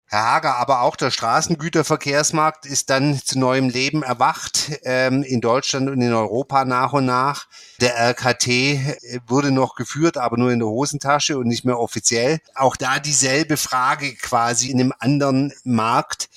Herr 0.08 0.22
Hager, 0.22 0.56
aber 0.56 0.82
auch 0.82 0.94
der 0.94 1.10
Straßengüterverkehrsmarkt 1.10 2.64
ist 2.64 2.90
dann 2.90 3.20
zu 3.24 3.40
neuem 3.40 3.68
Leben 3.68 4.04
erwacht, 4.04 4.70
ähm, 4.84 5.24
in 5.24 5.40
Deutschland 5.40 5.90
und 5.90 6.00
in 6.00 6.12
Europa 6.12 6.64
nach 6.64 6.92
und 6.92 7.06
nach. 7.06 7.48
Der 7.80 7.96
RKT 7.96 8.46
äh, 8.46 8.96
wurde 9.26 9.50
noch 9.50 9.74
geführt, 9.74 10.16
aber 10.16 10.36
nur 10.36 10.52
in 10.52 10.60
der 10.60 10.68
Hosentasche 10.68 11.38
und 11.38 11.48
nicht 11.48 11.64
mehr 11.64 11.80
offiziell. 11.80 12.38
Auch 12.54 12.76
da 12.76 13.00
dieselbe 13.00 13.56
Frage 13.56 14.14
quasi 14.14 14.70
in 14.70 14.78
einem 14.78 14.92
anderen 15.00 15.52
Markt. 15.64 16.28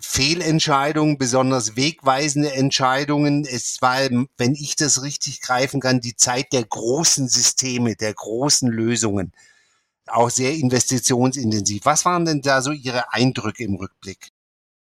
Fehlentscheidungen, 0.00 1.16
besonders 1.16 1.76
wegweisende 1.76 2.52
Entscheidungen. 2.52 3.44
Es 3.44 3.80
war, 3.80 4.00
wenn 4.36 4.54
ich 4.56 4.74
das 4.74 5.04
richtig 5.04 5.40
greifen 5.42 5.80
kann, 5.80 6.00
die 6.00 6.16
Zeit 6.16 6.52
der 6.52 6.64
großen 6.64 7.28
Systeme, 7.28 7.94
der 7.94 8.12
großen 8.12 8.68
Lösungen 8.68 9.32
auch 10.14 10.30
sehr 10.30 10.54
investitionsintensiv. 10.54 11.84
Was 11.84 12.04
waren 12.04 12.24
denn 12.24 12.42
da 12.42 12.62
so 12.62 12.72
Ihre 12.72 13.12
Eindrücke 13.12 13.64
im 13.64 13.74
Rückblick? 13.74 14.30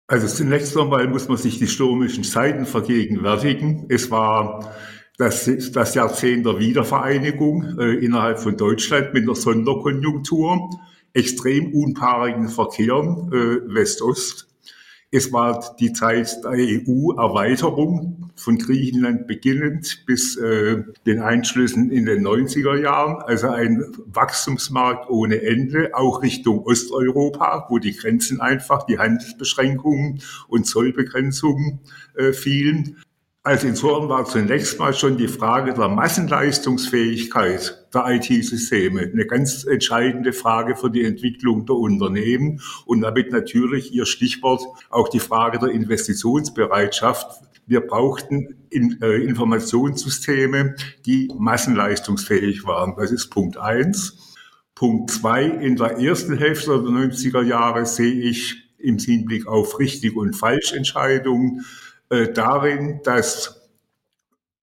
Also 0.09 0.29
zunächst 0.29 0.77
einmal 0.77 1.09
muss 1.09 1.29
man 1.29 1.37
sich 1.37 1.59
die 1.59 1.67
stürmischen 1.67 2.23
Zeiten 2.23 2.65
vergegenwärtigen. 2.65 3.87
Es 3.89 4.11
war 4.11 4.73
das, 5.19 5.51
das 5.73 5.95
Jahrzehnt 5.95 6.47
der 6.47 6.59
Wiedervereinigung 6.59 7.79
äh, 7.79 7.95
innerhalb 8.05 8.39
von 8.39 8.57
Deutschland 8.57 9.15
mit 9.15 9.25
einer 9.25 9.35
Sonderkonjunktur, 9.35 10.71
extrem 11.13 11.73
unpaarigen 11.73 12.49
Verkehren 12.49 13.33
äh, 13.33 13.75
West-Ost. 13.75 14.47
Es 15.17 15.33
war 15.33 15.75
die 15.81 15.95
Zeit 15.95 16.45
der 16.45 16.51
EU-Erweiterung 16.53 18.29
von 18.37 18.59
Griechenland 18.59 19.27
beginnend 19.27 20.05
bis 20.05 20.37
äh, 20.37 20.83
den 21.07 21.23
Einschlüssen 21.23 21.91
in 21.91 22.05
den 22.05 22.23
90er 22.23 22.79
Jahren. 22.79 23.23
Also 23.23 23.49
ein 23.49 23.83
Wachstumsmarkt 24.05 25.09
ohne 25.09 25.41
Ende, 25.41 25.95
auch 25.95 26.21
Richtung 26.21 26.59
Osteuropa, 26.67 27.65
wo 27.71 27.79
die 27.79 27.97
Grenzen 27.97 28.43
einfach, 28.43 28.85
die 28.85 28.99
Handelsbeschränkungen 28.99 30.21
und 30.49 30.67
Zollbegrenzungen 30.67 31.81
äh, 32.15 32.35
fielen. 32.35 32.99
Also 33.47 33.69
insofern 33.69 34.09
war 34.09 34.25
zunächst 34.25 34.81
mal 34.81 34.93
schon 34.93 35.19
die 35.19 35.29
Frage 35.29 35.73
der 35.73 35.87
Massenleistungsfähigkeit 35.87 37.87
der 37.95 38.09
IT-Systeme 38.09 39.03
eine 39.03 39.25
ganz 39.25 39.63
entscheidende 39.63 40.33
Frage 40.33 40.75
für 40.75 40.91
die 40.91 41.05
Entwicklung 41.05 41.65
der 41.65 41.77
Unternehmen 41.77 42.61
und 42.87 43.03
damit 43.03 43.31
natürlich 43.31 43.93
Ihr 43.93 44.05
Stichwort 44.05 44.63
auch 44.91 45.09
die 45.09 45.21
Frage 45.21 45.61
der 45.61 45.69
Investitionsbereitschaft. 45.69 47.41
Wir 47.69 47.83
brauchten 47.83 48.67
äh, 48.73 49.23
Informationssysteme, 49.23 50.75
die 51.07 51.31
massenleistungsfähig 51.39 52.65
waren. 52.65 52.97
Das 52.97 53.13
ist 53.13 53.29
Punkt 53.29 53.59
eins. 53.59 54.35
Punkt 54.75 55.13
zwei, 55.13 55.45
in 55.45 55.77
der 55.77 56.01
ersten 56.01 56.37
Hälfte 56.37 56.71
der 56.71 56.81
90er 56.81 57.45
Jahre 57.45 57.87
sehe 57.87 58.23
ich 58.23 58.57
im 58.79 58.99
Hinblick 58.99 59.47
auf 59.47 59.79
Richtig- 59.79 60.17
und 60.17 60.35
Falschentscheidungen 60.35 61.65
äh, 62.11 62.33
darin, 62.33 63.01
dass 63.05 63.69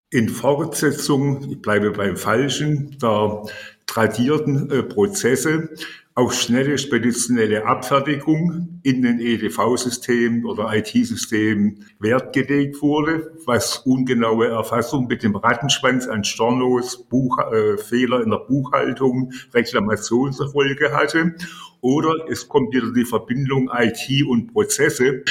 in 0.09 0.29
Fortsetzung, 0.29 1.49
ich 1.49 1.61
bleibe 1.61 1.91
beim 1.91 2.17
Falschen, 2.17 2.97
der 2.99 3.43
tradierten 3.87 4.69
äh, 4.69 4.83
Prozesse 4.83 5.69
auf 6.15 6.35
schnelle 6.35 6.77
speditionelle 6.77 7.65
Abfertigung 7.65 8.79
in 8.83 9.01
den 9.01 9.19
EDV-Systemen 9.19 10.45
oder 10.45 10.71
IT-Systemen 10.71 11.87
Wert 11.99 12.33
gelegt 12.33 12.81
wurde, 12.83 13.31
was 13.45 13.79
ungenaue 13.79 14.47
Erfassung 14.47 15.07
mit 15.07 15.23
dem 15.23 15.35
Rattenschwanz 15.35 16.07
an 16.07 16.23
Stornos, 16.23 17.05
Buch, 17.09 17.39
äh, 17.51 17.77
Fehler 17.77 18.21
in 18.21 18.29
der 18.29 18.37
Buchhaltung, 18.37 19.33
Reklamationserfolge 19.53 20.93
hatte. 20.93 21.35
Oder 21.81 22.13
es 22.29 22.47
kommt 22.47 22.73
wieder 22.75 22.93
die 22.93 23.05
Verbindung 23.05 23.71
IT 23.73 24.25
und 24.27 24.53
Prozesse, 24.53 25.23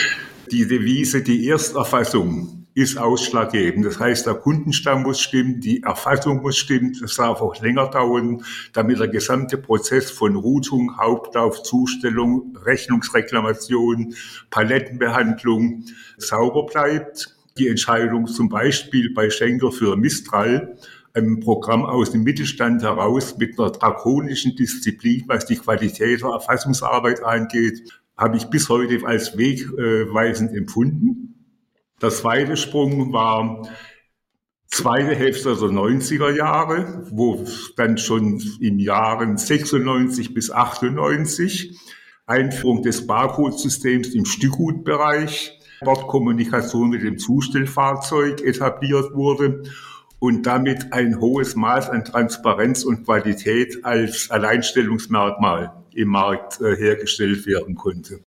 die 0.52 0.68
Devise, 0.68 1.22
die 1.22 1.48
Ersterfassung 1.48 2.66
ist 2.74 2.98
ausschlaggebend. 2.98 3.86
Das 3.86 3.98
heißt, 3.98 4.26
der 4.26 4.34
Kundenstamm 4.34 5.02
muss 5.02 5.18
stimmen, 5.20 5.60
die 5.60 5.82
Erfassung 5.82 6.42
muss 6.42 6.58
stimmen, 6.58 6.92
es 7.02 7.16
darf 7.16 7.40
auch 7.40 7.58
länger 7.60 7.88
dauern, 7.88 8.44
damit 8.74 9.00
der 9.00 9.08
gesamte 9.08 9.56
Prozess 9.56 10.10
von 10.10 10.36
Routung, 10.36 10.98
Hauptlauf, 10.98 11.62
Zustellung, 11.62 12.56
Rechnungsreklamation, 12.64 14.14
Palettenbehandlung 14.50 15.84
sauber 16.18 16.66
bleibt. 16.66 17.34
Die 17.56 17.68
Entscheidung 17.68 18.26
zum 18.26 18.50
Beispiel 18.50 19.12
bei 19.14 19.30
Schenker 19.30 19.72
für 19.72 19.96
Mistral, 19.96 20.76
einem 21.14 21.40
Programm 21.40 21.84
aus 21.84 22.12
dem 22.12 22.24
Mittelstand 22.24 22.82
heraus 22.82 23.36
mit 23.38 23.58
einer 23.58 23.70
drakonischen 23.70 24.56
Disziplin, 24.56 25.24
was 25.26 25.46
die 25.46 25.56
Qualität 25.56 26.22
der 26.22 26.30
Erfassungsarbeit 26.30 27.22
angeht, 27.22 28.01
habe 28.16 28.36
ich 28.36 28.46
bis 28.46 28.68
heute 28.68 29.06
als 29.06 29.36
wegweisend 29.36 30.52
empfunden. 30.52 31.32
Der 32.00 32.10
zweite 32.10 32.56
Sprung 32.56 33.12
war 33.12 33.68
zweite 34.66 35.14
Hälfte 35.14 35.54
der 35.54 35.68
90er 35.68 36.34
Jahre, 36.34 37.06
wo 37.10 37.44
dann 37.76 37.98
schon 37.98 38.42
im 38.60 38.78
Jahren 38.78 39.36
96 39.36 40.34
bis 40.34 40.50
98 40.50 41.78
Einführung 42.26 42.82
des 42.82 43.06
Barcode-Systems 43.06 44.08
im 44.14 44.24
Stückgutbereich, 44.24 45.58
Bordkommunikation 45.80 46.90
mit 46.90 47.02
dem 47.02 47.18
Zustellfahrzeug 47.18 48.40
etabliert 48.40 49.14
wurde 49.14 49.62
und 50.18 50.46
damit 50.46 50.92
ein 50.92 51.20
hohes 51.20 51.56
Maß 51.56 51.90
an 51.90 52.04
Transparenz 52.04 52.84
und 52.84 53.04
Qualität 53.04 53.84
als 53.84 54.30
Alleinstellungsmerkmal 54.30 55.81
im 55.96 56.08
Markt 56.08 56.60
äh, 56.60 56.76
hergestellt 56.76 57.46
werden 57.46 57.74
konnte. 57.74 58.24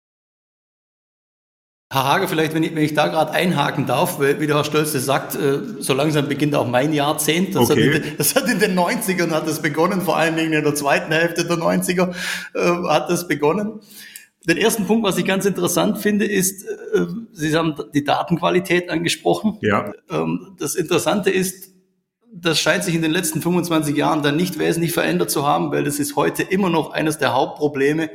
Herr 1.93 2.05
Hage, 2.05 2.29
vielleicht, 2.29 2.55
wenn 2.55 2.63
ich, 2.63 2.73
wenn 2.73 2.85
ich 2.85 2.95
da 2.95 3.09
gerade 3.09 3.33
einhaken 3.33 3.85
darf, 3.85 4.21
weil, 4.21 4.39
wie 4.39 4.47
der 4.47 4.57
Herr 4.57 4.65
Stolz 4.65 4.93
das 4.93 5.05
sagt, 5.05 5.35
äh, 5.35 5.59
so 5.81 5.93
langsam 5.93 6.29
beginnt 6.29 6.55
auch 6.55 6.69
mein 6.69 6.93
Jahrzehnt. 6.93 7.57
Das, 7.57 7.69
okay. 7.69 7.95
hat, 7.95 8.05
in, 8.05 8.17
das 8.17 8.37
hat 8.37 8.49
in 8.49 8.61
den 8.61 8.79
90ern 8.79 9.31
hat 9.31 9.49
das 9.49 9.61
begonnen, 9.61 10.01
vor 10.01 10.17
allen 10.17 10.37
Dingen 10.37 10.53
in 10.53 10.63
der 10.63 10.75
zweiten 10.77 11.13
Hälfte 11.13 11.45
der 11.45 11.57
90er 11.57 12.15
äh, 12.55 12.89
hat 12.89 13.11
das 13.11 13.27
begonnen. 13.27 13.81
Den 14.49 14.57
ersten 14.57 14.87
Punkt, 14.87 15.05
was 15.05 15.19
ich 15.19 15.25
ganz 15.25 15.45
interessant 15.47 15.99
finde, 15.99 16.27
ist, 16.27 16.65
äh, 16.65 17.07
Sie 17.33 17.55
haben 17.57 17.75
die 17.93 18.05
Datenqualität 18.05 18.89
angesprochen. 18.89 19.59
Ja. 19.61 19.93
Ähm, 20.09 20.55
das 20.61 20.77
Interessante 20.77 21.31
ist, 21.31 21.70
das 22.33 22.61
scheint 22.61 22.85
sich 22.85 22.95
in 22.95 23.03
den 23.03 23.11
letzten 23.11 23.43
25 23.43 23.97
Jahren 23.97 24.23
dann 24.23 24.37
nicht 24.37 24.59
wesentlich 24.59 24.93
verändert 24.93 25.31
zu 25.31 25.47
haben, 25.47 25.73
weil 25.73 25.85
das 25.85 25.99
ist 25.99 26.17
heute 26.17 26.43
immer 26.43 26.71
noch 26.71 26.93
eines 26.93 27.19
der 27.19 27.35
Hauptprobleme, 27.35 28.11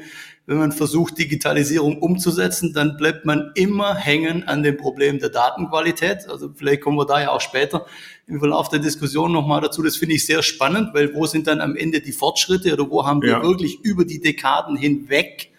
wenn 0.48 0.58
man 0.58 0.72
versucht, 0.72 1.18
Digitalisierung 1.18 1.98
umzusetzen, 2.00 2.72
dann 2.72 2.98
bleibt 2.98 3.26
man 3.26 3.52
immer 3.56 3.96
hängen 3.96 4.48
an 4.48 4.62
dem 4.62 4.78
Problem 4.78 5.18
der 5.18 5.30
Datenqualität. 5.30 6.30
Also 6.30 6.52
vielleicht 6.54 6.82
kommen 6.82 6.98
wir 6.98 7.06
da 7.06 7.20
ja 7.20 7.32
auch 7.32 7.42
später 7.42 7.86
im 8.28 8.40
Verlauf 8.40 8.70
der 8.70 8.80
Diskussion 8.80 9.32
nochmal 9.32 9.62
dazu. 9.62 9.82
Das 9.82 9.98
finde 9.98 10.16
ich 10.16 10.26
sehr 10.26 10.44
spannend, 10.44 10.94
weil 10.94 11.16
wo 11.16 11.26
sind 11.26 11.48
dann 11.48 11.62
am 11.62 11.76
Ende 11.76 12.00
die 12.00 12.12
Fortschritte 12.12 12.74
oder 12.74 12.90
wo 12.90 13.06
haben 13.06 13.24
wir 13.24 13.32
ja. 13.32 13.42
wirklich 13.42 13.80
über 13.82 14.06
die 14.06 14.22
Dekaden 14.22 14.78
hinweg 14.78 15.52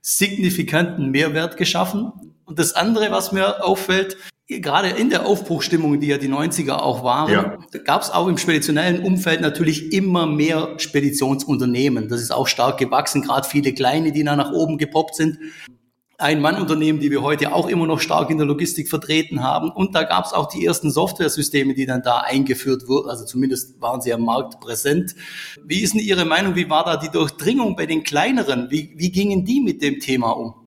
signifikanten 0.00 1.10
Mehrwert 1.12 1.56
geschaffen? 1.56 2.12
Und 2.44 2.58
das 2.58 2.74
andere, 2.74 3.12
was 3.12 3.30
mir 3.30 3.64
auffällt, 3.64 4.16
gerade 4.60 4.88
in 4.88 5.10
der 5.10 5.26
Aufbruchstimmung, 5.26 6.00
die 6.00 6.08
ja 6.08 6.18
die 6.18 6.28
90er 6.28 6.72
auch 6.72 7.02
waren, 7.04 7.32
ja. 7.32 7.58
gab 7.84 8.02
es 8.02 8.10
auch 8.10 8.28
im 8.28 8.38
speditionellen 8.38 9.02
Umfeld 9.02 9.40
natürlich 9.40 9.92
immer 9.92 10.26
mehr 10.26 10.74
Speditionsunternehmen. 10.78 12.08
Das 12.08 12.20
ist 12.20 12.32
auch 12.32 12.46
stark 12.46 12.78
gewachsen, 12.78 13.22
gerade 13.22 13.48
viele 13.48 13.72
kleine, 13.72 14.12
die 14.12 14.24
da 14.24 14.36
nach 14.36 14.52
oben 14.52 14.78
gepoppt 14.78 15.14
sind. 15.14 15.38
Ein-Mann-Unternehmen, 16.18 17.00
die 17.00 17.10
wir 17.10 17.22
heute 17.22 17.52
auch 17.52 17.68
immer 17.68 17.86
noch 17.86 17.98
stark 17.98 18.30
in 18.30 18.38
der 18.38 18.46
Logistik 18.46 18.88
vertreten 18.88 19.42
haben. 19.42 19.70
Und 19.70 19.94
da 19.94 20.04
gab 20.04 20.24
es 20.24 20.32
auch 20.32 20.46
die 20.46 20.64
ersten 20.64 20.90
Softwaresysteme, 20.90 21.74
die 21.74 21.84
dann 21.84 22.02
da 22.02 22.18
eingeführt 22.18 22.86
wurden. 22.86 23.10
Also 23.10 23.24
zumindest 23.24 23.80
waren 23.80 24.00
sie 24.00 24.12
am 24.12 24.22
Markt 24.22 24.60
präsent. 24.60 25.16
Wie 25.64 25.80
ist 25.80 25.94
denn 25.94 26.00
Ihre 26.00 26.24
Meinung? 26.24 26.54
Wie 26.54 26.70
war 26.70 26.84
da 26.84 26.96
die 26.96 27.08
Durchdringung 27.08 27.74
bei 27.74 27.86
den 27.86 28.04
kleineren? 28.04 28.70
Wie, 28.70 28.94
wie 28.96 29.10
gingen 29.10 29.44
die 29.44 29.60
mit 29.60 29.82
dem 29.82 29.98
Thema 29.98 30.30
um? 30.30 30.61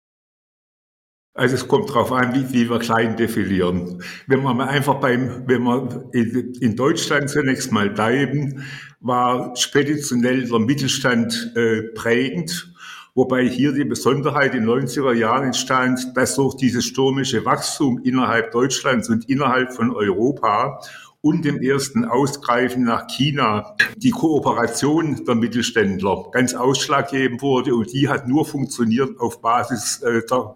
Also 1.37 1.55
es 1.55 1.67
kommt 1.67 1.89
darauf 1.89 2.13
an, 2.13 2.33
wie, 2.33 2.53
wie 2.53 2.69
wir 2.69 2.79
klein 2.79 3.17
definieren. 3.17 4.01
Wenn 4.25 4.41
wir 4.41 4.53
mal 4.53 4.69
einfach 4.69 5.01
beim, 5.01 5.43
wenn 5.45 5.63
wir 5.63 6.09
in, 6.13 6.77
Deutschland 6.77 7.29
zunächst 7.29 7.73
mal 7.73 7.89
bleiben, 7.89 8.63
war 9.01 9.53
speditionell 9.57 10.47
der 10.47 10.59
Mittelstand 10.59 11.51
äh, 11.57 11.81
prägend, 11.93 12.73
wobei 13.15 13.49
hier 13.49 13.73
die 13.73 13.83
Besonderheit 13.83 14.55
in 14.55 14.65
den 14.65 14.87
90er 14.87 15.11
Jahren 15.11 15.47
entstand, 15.47 16.15
dass 16.15 16.35
durch 16.35 16.55
dieses 16.55 16.85
stürmische 16.85 17.43
Wachstum 17.43 17.99
innerhalb 18.05 18.51
Deutschlands 18.53 19.09
und 19.09 19.27
innerhalb 19.29 19.73
von 19.73 19.93
Europa 19.93 20.79
und 21.19 21.43
dem 21.43 21.61
ersten 21.61 22.05
Ausgreifen 22.05 22.83
nach 22.83 23.07
China 23.07 23.75
die 23.97 24.11
Kooperation 24.11 25.25
der 25.25 25.35
Mittelständler 25.35 26.29
ganz 26.31 26.53
ausschlaggebend 26.53 27.41
wurde 27.41 27.75
und 27.75 27.91
die 27.91 28.07
hat 28.07 28.25
nur 28.25 28.45
funktioniert 28.45 29.19
auf 29.19 29.41
Basis 29.41 30.01
äh, 30.01 30.21
der 30.29 30.55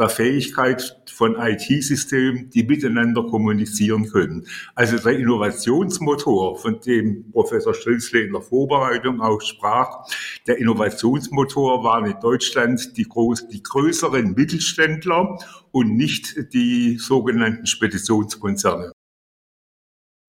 der 0.00 0.08
Fähigkeit 0.08 0.96
von 1.12 1.36
IT-Systemen, 1.38 2.50
die 2.50 2.64
miteinander 2.64 3.22
kommunizieren 3.24 4.08
können. 4.10 4.46
Also 4.74 4.96
der 4.96 5.18
Innovationsmotor, 5.18 6.58
von 6.58 6.80
dem 6.80 7.30
Professor 7.30 7.74
Stülzle 7.74 8.22
in 8.22 8.32
der 8.32 8.40
Vorbereitung 8.40 9.20
auch 9.20 9.40
sprach, 9.42 10.06
der 10.46 10.58
Innovationsmotor 10.58 11.84
waren 11.84 12.06
in 12.06 12.18
Deutschland 12.20 12.96
die, 12.96 13.04
groß, 13.04 13.48
die 13.48 13.62
größeren 13.62 14.32
Mittelständler 14.32 15.38
und 15.70 15.96
nicht 15.96 16.52
die 16.52 16.96
sogenannten 16.98 17.66
Speditionskonzerne. 17.66 18.92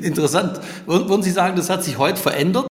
Interessant. 0.02 0.60
Würden 0.86 1.24
Sie 1.24 1.32
sagen, 1.32 1.56
das 1.56 1.70
hat 1.70 1.84
sich 1.84 1.98
heute 1.98 2.20
verändert? 2.20 2.71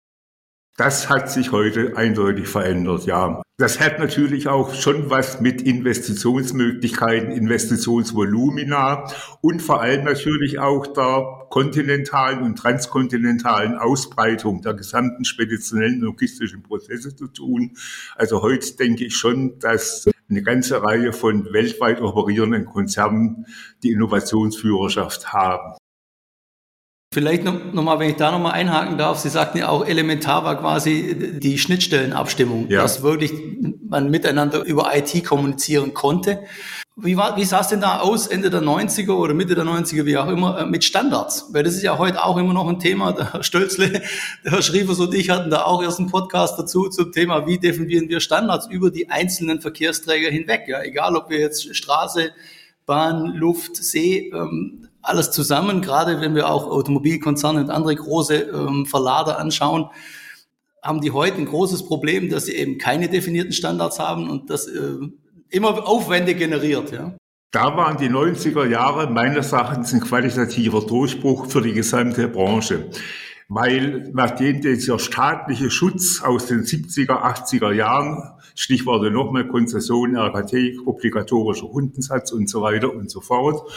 Das 0.77 1.11
hat 1.11 1.31
sich 1.31 1.53
heute 1.53 1.97
eindeutig 1.97 2.49
verändert, 2.49 3.05
ja. 3.05 3.43
Das 3.59 3.79
hat 3.79 3.99
natürlich 3.99 4.49
auch 4.49 4.73
schon 4.73 5.11
was 5.11 5.43
mit 5.43 5.61
Investitionsmöglichkeiten, 5.61 7.31
Investitionsvolumina 7.31 9.05
und 9.43 9.61
vor 9.61 9.83
allem 9.83 10.05
natürlich 10.05 10.59
auch 10.59 10.87
der 10.87 11.47
kontinentalen 11.51 12.43
und 12.43 12.57
transkontinentalen 12.57 13.77
Ausbreitung 13.77 14.63
der 14.63 14.73
gesamten 14.73 15.27
speditionellen 15.27 16.01
logistischen 16.01 16.63
Prozesse 16.63 17.15
zu 17.15 17.27
tun. 17.27 17.77
Also 18.17 18.41
heute 18.41 18.75
denke 18.77 19.05
ich 19.05 19.17
schon, 19.17 19.59
dass 19.59 20.09
eine 20.31 20.43
ganze 20.43 20.83
Reihe 20.83 21.13
von 21.13 21.53
weltweit 21.53 22.01
operierenden 22.01 22.65
Konzernen 22.65 23.45
die 23.83 23.91
Innovationsführerschaft 23.91 25.35
haben. 25.35 25.77
Vielleicht 27.13 27.43
noch, 27.43 27.73
noch 27.73 27.83
mal, 27.83 27.99
wenn 27.99 28.11
ich 28.11 28.17
da 28.17 28.31
noch 28.31 28.39
mal 28.39 28.53
einhaken 28.53 28.97
darf, 28.97 29.19
Sie 29.19 29.31
sagten 29.31 29.59
ja 29.59 29.69
auch, 29.69 29.85
elementar 29.85 30.45
war 30.45 30.57
quasi 30.61 31.39
die 31.41 31.59
Schnittstellenabstimmung, 31.59 32.71
ja. 32.71 32.83
dass 32.83 33.03
wirklich 33.03 33.33
man 33.89 34.11
miteinander 34.11 34.65
über 34.65 34.97
IT 34.97 35.25
kommunizieren 35.25 35.93
konnte. 35.93 36.45
Wie, 36.95 37.17
war, 37.17 37.37
wie 37.37 37.45
sah 37.45 37.63
es 37.63 37.69
denn 37.69 37.81
da 37.81 37.99
aus, 37.99 38.29
Ende 38.29 38.49
der 38.49 38.63
90er 38.63 39.11
oder 39.11 39.35
Mitte 39.35 39.57
der 39.57 39.65
90er, 39.65 40.05
wie 40.05 40.19
auch 40.19 40.29
immer, 40.29 40.61
äh, 40.61 40.67
mit 40.67 40.85
Standards? 40.85 41.49
Weil 41.51 41.65
das 41.65 41.75
ist 41.75 41.83
ja 41.83 41.99
heute 41.99 42.23
auch 42.25 42.37
immer 42.37 42.55
noch 42.55 42.69
ein 42.69 42.79
Thema. 42.79 43.11
Der 43.13 43.33
Herr 43.33 43.43
Stölzle, 43.43 43.91
der 44.45 44.53
Herr 44.53 44.63
Schriefers 44.63 45.01
und 45.01 45.13
ich 45.13 45.31
hatten 45.31 45.51
da 45.51 45.65
auch 45.65 45.83
erst 45.83 45.99
einen 45.99 46.11
Podcast 46.11 46.61
dazu 46.61 46.91
zum 46.91 47.11
Thema, 47.11 47.45
wie 47.45 47.59
definieren 47.59 48.09
wir 48.09 48.21
Standards 48.21 48.69
über 48.71 48.93
die 48.93 49.11
einzelnen 49.11 49.61
Verkehrsträger 49.61 50.31
hinweg. 50.31 50.69
Ja, 50.69 50.81
egal, 50.83 51.17
ob 51.17 51.29
wir 51.29 51.41
jetzt 51.41 51.75
Straße, 51.75 52.31
Bahn, 52.87 53.35
Luft, 53.35 53.75
See, 53.77 54.31
ähm, 54.33 54.87
alles 55.03 55.31
zusammen, 55.31 55.81
gerade 55.81 56.21
wenn 56.21 56.35
wir 56.35 56.49
auch 56.49 56.67
Automobilkonzerne 56.67 57.61
und 57.61 57.71
andere 57.71 57.95
große 57.95 58.35
ähm, 58.35 58.87
Verlader 58.87 59.39
anschauen, 59.39 59.91
haben 60.83 61.01
die 61.01 61.11
heute 61.11 61.39
ein 61.39 61.47
großes 61.47 61.87
Problem, 61.87 62.31
dass 62.31 62.47
sie 62.47 62.55
eben 62.55 62.79
keine 62.79 63.09
definierten 63.09 63.53
Standards 63.53 63.99
haben 63.99 64.31
und 64.31 64.51
das 64.51 64.67
äh, 64.67 64.97
immer 65.51 65.87
Aufwände 65.87 66.35
generiert. 66.35 66.93
Ja. 66.93 67.15
Da 67.53 67.77
waren 67.77 67.97
die 67.97 68.09
90er 68.09 68.67
Jahre 68.67 69.11
meines 69.11 69.53
Erachtens 69.53 69.93
ein 69.93 70.01
qualitativer 70.01 70.83
Durchbruch 70.83 71.47
für 71.47 71.61
die 71.61 71.73
gesamte 71.73 72.29
Branche 72.29 72.91
weil 73.53 74.11
nachdem 74.15 74.61
dieser 74.61 75.01
staatliche 75.01 75.71
Schutz 75.71 76.23
aus 76.23 76.47
den 76.47 76.61
70er, 76.61 77.21
80er 77.21 77.73
Jahren, 77.73 78.23
Stichworte 78.55 79.11
nochmal 79.11 79.49
Konzession, 79.49 80.17
RKT, 80.17 80.87
obligatorischer 80.87 81.67
Hundensatz 81.67 82.31
und 82.31 82.49
so 82.49 82.63
weiter 82.63 82.95
und 82.95 83.11
so 83.11 83.21
fort, 83.21 83.69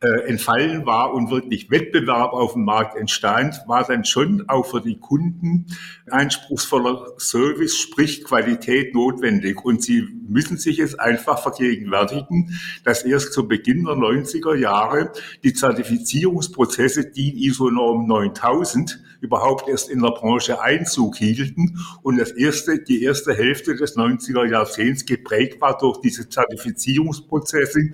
äh, 0.00 0.28
entfallen 0.28 0.84
war 0.84 1.14
und 1.14 1.30
wirklich 1.30 1.70
Wettbewerb 1.70 2.34
auf 2.34 2.52
dem 2.52 2.64
Markt 2.64 2.96
entstand, 2.96 3.62
war 3.66 3.84
dann 3.84 4.04
schon 4.04 4.44
auch 4.48 4.66
für 4.66 4.82
die 4.82 4.98
Kunden 4.98 5.66
anspruchsvoller 6.10 7.14
Service, 7.18 7.78
sprich 7.78 8.24
Qualität 8.24 8.94
notwendig. 8.94 9.64
Und 9.64 9.82
sie 9.82 10.06
müssen 10.28 10.58
sich 10.58 10.80
es 10.80 10.98
einfach 10.98 11.38
vergegenwärtigen, 11.38 12.58
dass 12.84 13.04
erst 13.04 13.32
zu 13.32 13.48
Beginn 13.48 13.84
der 13.84 13.94
90er 13.94 14.54
Jahre 14.54 15.12
die 15.42 15.54
Zertifizierungsprozesse, 15.54 17.10
die 17.10 17.46
ISO-Norm 17.46 18.06
9000, 18.06 19.00
überhaupt 19.24 19.68
erst 19.68 19.90
in 19.90 20.02
der 20.02 20.10
Branche 20.10 20.60
Einzug 20.60 21.16
hielten 21.16 21.80
und 22.02 22.18
das 22.18 22.30
erste, 22.30 22.78
die 22.78 23.02
erste 23.02 23.34
Hälfte 23.34 23.74
des 23.74 23.96
90er 23.96 24.48
Jahrzehnts 24.48 25.06
geprägt 25.06 25.60
war 25.62 25.78
durch 25.78 25.98
diese 26.00 26.28
Zertifizierungsprozesse, 26.28 27.92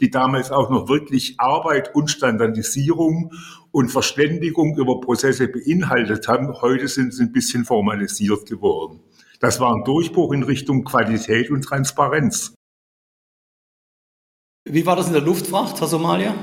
die 0.00 0.10
damals 0.10 0.50
auch 0.50 0.70
noch 0.70 0.88
wirklich 0.88 1.36
Arbeit 1.38 1.94
und 1.94 2.10
Standardisierung 2.10 3.32
und 3.70 3.90
Verständigung 3.90 4.76
über 4.76 5.00
Prozesse 5.00 5.46
beinhaltet 5.46 6.26
haben. 6.26 6.52
Heute 6.60 6.88
sind 6.88 7.14
sie 7.14 7.22
ein 7.22 7.32
bisschen 7.32 7.64
formalisiert 7.64 8.46
geworden. 8.46 8.98
Das 9.38 9.60
war 9.60 9.74
ein 9.74 9.84
Durchbruch 9.84 10.32
in 10.32 10.42
Richtung 10.42 10.84
Qualität 10.84 11.50
und 11.50 11.62
Transparenz. 11.62 12.54
Wie 14.68 14.84
war 14.84 14.96
das 14.96 15.06
in 15.06 15.12
der 15.12 15.22
Luftfracht, 15.22 15.80
Herr 15.80 15.88
Somalia? 15.88 16.42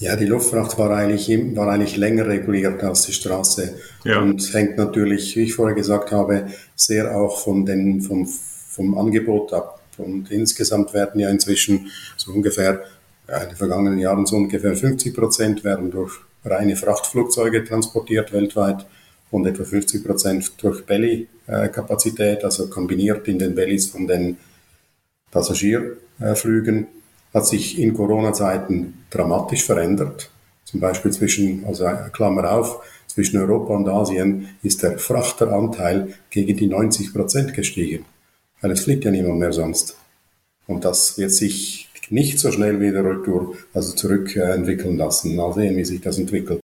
Ja, 0.00 0.16
die 0.16 0.24
Luftfracht 0.24 0.78
war 0.78 0.90
eigentlich, 0.96 1.28
war 1.54 1.68
eigentlich 1.68 1.98
länger 1.98 2.26
reguliert 2.26 2.82
als 2.82 3.02
die 3.02 3.12
Straße 3.12 3.74
ja. 4.04 4.20
und 4.20 4.52
hängt 4.54 4.78
natürlich, 4.78 5.36
wie 5.36 5.42
ich 5.42 5.54
vorher 5.54 5.76
gesagt 5.76 6.10
habe, 6.10 6.46
sehr 6.74 7.14
auch 7.14 7.38
von 7.38 7.66
den, 7.66 8.00
vom, 8.00 8.26
vom 8.26 8.96
Angebot 8.96 9.52
ab. 9.52 9.82
Und 9.98 10.30
insgesamt 10.30 10.94
werden 10.94 11.20
ja 11.20 11.28
inzwischen 11.28 11.90
so 12.16 12.32
ungefähr, 12.32 12.82
ja, 13.28 13.42
in 13.42 13.48
den 13.50 13.56
vergangenen 13.56 13.98
Jahren 13.98 14.24
so 14.24 14.36
ungefähr 14.36 14.74
50 14.74 15.14
Prozent 15.14 15.64
werden 15.64 15.90
durch 15.90 16.18
reine 16.46 16.76
Frachtflugzeuge 16.76 17.62
transportiert 17.62 18.32
weltweit 18.32 18.86
und 19.30 19.46
etwa 19.46 19.64
50 19.64 20.02
Prozent 20.02 20.52
durch 20.62 20.86
Belly-Kapazität, 20.86 22.42
also 22.42 22.70
kombiniert 22.70 23.28
in 23.28 23.38
den 23.38 23.54
Bellies 23.54 23.90
von 23.90 24.06
den 24.06 24.38
Passagierflügen 25.30 26.86
hat 27.32 27.46
sich 27.46 27.78
in 27.78 27.94
Corona-Zeiten 27.94 29.04
dramatisch 29.10 29.64
verändert. 29.64 30.30
Zum 30.64 30.80
Beispiel 30.80 31.10
zwischen, 31.10 31.64
also 31.64 31.88
Klammer 32.12 32.52
auf, 32.52 32.82
zwischen 33.06 33.38
Europa 33.40 33.74
und 33.74 33.88
Asien 33.88 34.48
ist 34.62 34.82
der 34.82 34.98
Frachteranteil 34.98 36.14
gegen 36.30 36.56
die 36.56 36.68
90 36.68 37.12
Prozent 37.12 37.54
gestiegen. 37.54 38.04
Weil 38.60 38.70
es 38.72 38.84
fliegt 38.84 39.04
ja 39.04 39.10
niemand 39.10 39.38
mehr 39.38 39.52
sonst. 39.52 39.96
Und 40.66 40.84
das 40.84 41.18
wird 41.18 41.32
sich 41.32 41.88
nicht 42.10 42.38
so 42.38 42.50
schnell 42.52 42.80
wieder 42.80 43.04
retour, 43.04 43.56
also 43.72 43.94
zurückentwickeln 43.94 44.96
lassen. 44.96 45.36
Mal 45.36 45.52
sehen, 45.52 45.76
wie 45.76 45.84
sich 45.84 46.00
das 46.00 46.18
entwickelt. 46.18 46.59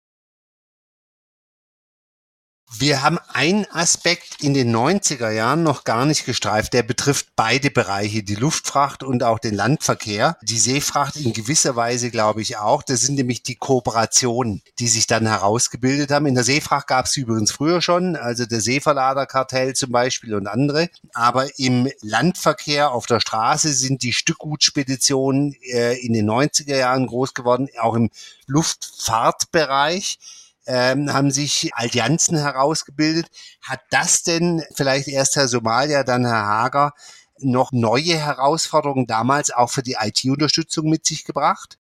Wir 2.79 3.03
haben 3.03 3.19
einen 3.29 3.67
Aspekt 3.71 4.43
in 4.43 4.55
den 4.55 4.75
90er 4.75 5.31
Jahren 5.31 5.63
noch 5.63 5.85
gar 5.85 6.07
nicht 6.07 6.25
gestreift, 6.25 6.73
der 6.73 6.83
betrifft 6.83 7.29
beide 7.37 7.71
Bereiche, 7.71 8.23
die 8.23 8.35
Luftfracht 8.35 9.03
und 9.03 9.23
auch 9.23 9.39
den 9.39 9.55
Landverkehr. 9.55 10.39
Die 10.43 10.59
Seefracht 10.59 11.17
in 11.17 11.33
gewisser 11.35 11.77
Weise, 11.77 12.11
glaube 12.11 12.41
ich, 12.41 12.57
auch. 12.57 12.83
Das 12.83 13.03
sind 13.03 13.17
nämlich 13.17 13.43
die 13.43 13.57
Kooperationen, 13.57 14.63
die 14.79 14.89
sich 14.89 15.07
dann 15.07 15.27
herausgebildet 15.27 16.11
haben. 16.11 16.27
In 16.27 16.35
der 16.35 16.45
Seefracht 16.45 16.87
gab 16.87 17.07
es 17.07 17.17
übrigens 17.17 17.53
früher 17.53 17.83
schon, 17.83 18.17
also 18.17 18.47
der 18.47 18.61
Seeverladerkartell 18.61 19.75
zum 19.75 19.93
Beispiel 19.93 20.35
und 20.35 20.47
andere. 20.47 20.89
Aber 21.13 21.59
im 21.59 21.91
Landverkehr 22.01 22.93
auf 22.93 23.07
der 23.07 23.21
Straße 23.21 23.73
sind 23.73 24.03
die 24.03 24.15
Stückgutspeditionen 24.15 25.55
äh, 25.63 25.99
in 25.99 26.15
den 26.15 26.29
90er 26.29 26.77
Jahren 26.77 27.07
groß 27.07 27.35
geworden, 27.35 27.69
auch 27.79 27.95
im 27.95 28.11
Luftfahrtbereich 28.47 30.19
ähm, 30.66 31.12
haben 31.12 31.31
sich 31.31 31.70
Allianzen 31.75 32.38
herausgebildet. 32.38 33.27
Hat 33.62 33.81
das 33.90 34.22
denn 34.22 34.62
vielleicht 34.75 35.09
erst 35.09 35.37
Herr 35.37 35.48
Somalia, 35.48 36.05
dann 36.05 36.25
Herr 36.25 36.46
Hager 36.46 36.92
noch 37.38 37.72
neue 37.72 38.16
Herausforderungen 38.16 39.07
damals 39.07 39.51
auch 39.51 39.70
für 39.70 39.83
die 39.83 39.96
IT-Unterstützung 40.01 40.88
mit 40.88 41.05
sich 41.05 41.25
gebracht? 41.25 41.79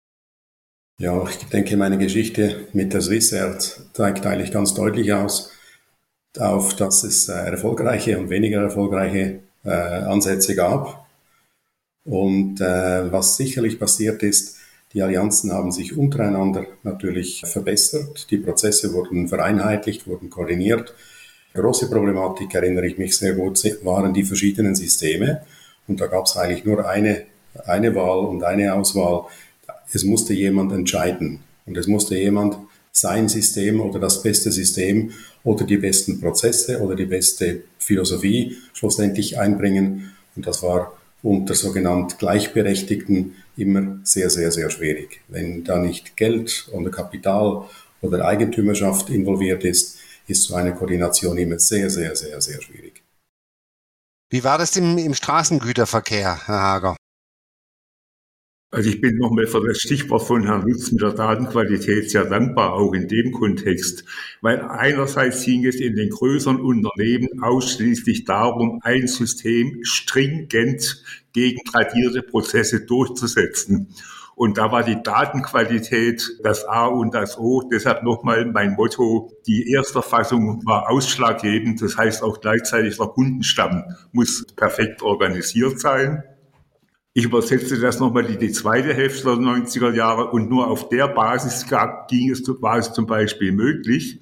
Ja, 1.01 1.23
ich 1.29 1.37
denke, 1.47 1.77
meine 1.77 1.99
Geschichte 1.99 2.69
mit 2.73 2.93
der 2.93 3.01
Swissair 3.01 3.57
zeigt 3.93 4.27
eigentlich 4.27 4.51
ganz 4.51 4.75
deutlich 4.75 5.13
aus, 5.13 5.53
auf 6.39 6.75
dass 6.75 7.05
es 7.05 7.29
äh, 7.29 7.33
erfolgreiche 7.33 8.19
und 8.19 8.31
weniger 8.31 8.63
erfolgreiche 8.63 9.41
äh, 9.65 9.71
Ansätze 9.71 10.57
gab. 10.57 11.07
Und 12.05 12.61
äh, 12.61 13.13
was 13.13 13.37
sicherlich 13.37 13.79
passiert 13.79 14.23
ist, 14.23 14.57
die 14.95 15.03
Allianzen 15.03 15.53
haben 15.53 15.71
sich 15.71 15.97
untereinander 15.97 16.67
natürlich 16.83 17.43
verbessert. 17.45 18.31
Die 18.31 18.39
Prozesse 18.39 18.93
wurden 18.95 19.29
vereinheitlicht, 19.29 20.07
wurden 20.07 20.31
koordiniert. 20.31 20.95
Große 21.53 21.91
Problematik, 21.91 22.55
erinnere 22.55 22.87
ich 22.87 22.97
mich 22.97 23.17
sehr 23.17 23.35
gut, 23.35 23.63
waren 23.85 24.15
die 24.15 24.25
verschiedenen 24.25 24.75
Systeme. 24.75 25.43
Und 25.87 26.01
da 26.01 26.07
gab 26.07 26.25
es 26.25 26.37
eigentlich 26.37 26.65
nur 26.65 26.89
eine, 26.89 27.25
eine 27.67 27.95
Wahl 27.95 28.27
und 28.27 28.43
eine 28.45 28.75
Auswahl. 28.75 29.25
Es 29.93 30.05
musste 30.05 30.33
jemand 30.33 30.73
entscheiden. 30.73 31.41
Und 31.67 31.77
es 31.77 31.87
musste 31.87 32.17
jemand 32.17 32.57
sein 32.93 33.29
System 33.29 33.81
oder 33.81 33.99
das 33.99 34.23
beste 34.23 34.51
System 34.51 35.13
oder 35.45 35.65
die 35.65 35.77
besten 35.77 36.21
Prozesse 36.21 36.81
oder 36.81 36.97
die 36.97 37.07
beste 37.07 37.63
Philosophie 37.79 38.57
schlussendlich 38.73 39.39
einbringen. 39.39 40.15
Und 40.35 40.47
das 40.47 40.63
war 40.63 40.98
unter 41.23 41.55
sogenannt 41.55 42.19
Gleichberechtigten 42.19 43.35
immer 43.57 43.99
sehr, 44.05 44.31
sehr, 44.31 44.53
sehr 44.53 44.71
schwierig. 44.71 45.21
Wenn 45.29 45.65
da 45.65 45.79
nicht 45.79 46.17
Geld 46.17 46.69
oder 46.73 46.91
Kapital 46.91 47.65
oder 48.01 48.25
Eigentümerschaft 48.25 49.11
involviert 49.11 49.65
ist, 49.65 49.99
ist 50.27 50.45
so 50.45 50.55
eine 50.55 50.75
Koordination 50.75 51.39
immer 51.39 51.59
sehr, 51.59 51.91
sehr, 51.91 52.15
sehr, 52.15 52.41
sehr 52.41 52.61
schwierig. 52.63 53.03
Wie 54.31 54.45
war 54.45 54.59
das 54.59 54.77
im, 54.77 54.99
im 54.99 55.15
Straßengüterverkehr, 55.15 56.47
Herr 56.47 56.61
Hager? 56.61 56.97
Also 58.71 58.91
ich 58.91 59.01
bin 59.01 59.17
nochmal 59.17 59.47
für 59.47 59.67
das 59.67 59.79
Stichwort 59.79 60.25
von 60.27 60.45
Herrn 60.45 60.61
Lutz 60.61 60.93
mit 60.93 61.01
der 61.01 61.13
Datenqualität 61.13 62.11
sehr 62.11 62.27
dankbar, 62.27 62.75
auch 62.75 62.93
in 62.93 63.09
dem 63.09 63.33
Kontext, 63.33 64.05
weil 64.43 64.61
einerseits 64.61 65.43
ging 65.43 65.65
es 65.65 65.77
in 65.77 65.97
den 65.97 66.11
größeren 66.11 66.61
Unternehmen 66.61 67.43
ausschließlich 67.43 68.27
darum, 68.27 68.81
ein 68.83 69.07
System 69.07 69.79
stringent 69.85 71.03
gegen 71.33 71.65
tradierte 71.65 72.21
Prozesse 72.21 72.85
durchzusetzen. 72.85 73.89
Und 74.35 74.59
da 74.59 74.71
war 74.71 74.83
die 74.83 75.03
Datenqualität 75.03 76.39
das 76.43 76.67
A 76.67 76.89
und 76.89 77.15
das 77.15 77.39
O. 77.39 77.63
Deshalb 77.73 78.03
nochmal 78.03 78.45
mein 78.45 78.75
Motto, 78.75 79.33
die 79.47 79.73
erste 79.73 80.03
Fassung 80.03 80.61
war 80.67 80.91
ausschlaggebend. 80.91 81.81
Das 81.81 81.97
heißt 81.97 82.23
auch 82.23 82.41
gleichzeitig 82.41 82.99
der 82.99 83.07
Kundenstamm 83.07 83.83
muss 84.13 84.47
perfekt 84.55 85.01
organisiert 85.01 85.81
sein. 85.81 86.23
Ich 87.19 87.25
übersetze 87.25 87.81
das 87.81 87.99
nochmal 87.99 88.27
in 88.27 88.39
die 88.39 88.53
zweite 88.53 88.95
Hälfte 88.95 89.25
der 89.25 89.39
90er 89.39 89.93
Jahre 89.93 90.31
und 90.31 90.49
nur 90.49 90.69
auf 90.69 90.89
der 90.89 91.09
Basis 91.09 91.67
ging 92.09 92.31
es, 92.31 92.45
war 92.63 92.79
es 92.79 92.93
zum 92.93 93.07
Beispiel 93.07 93.51
möglich, 93.51 94.21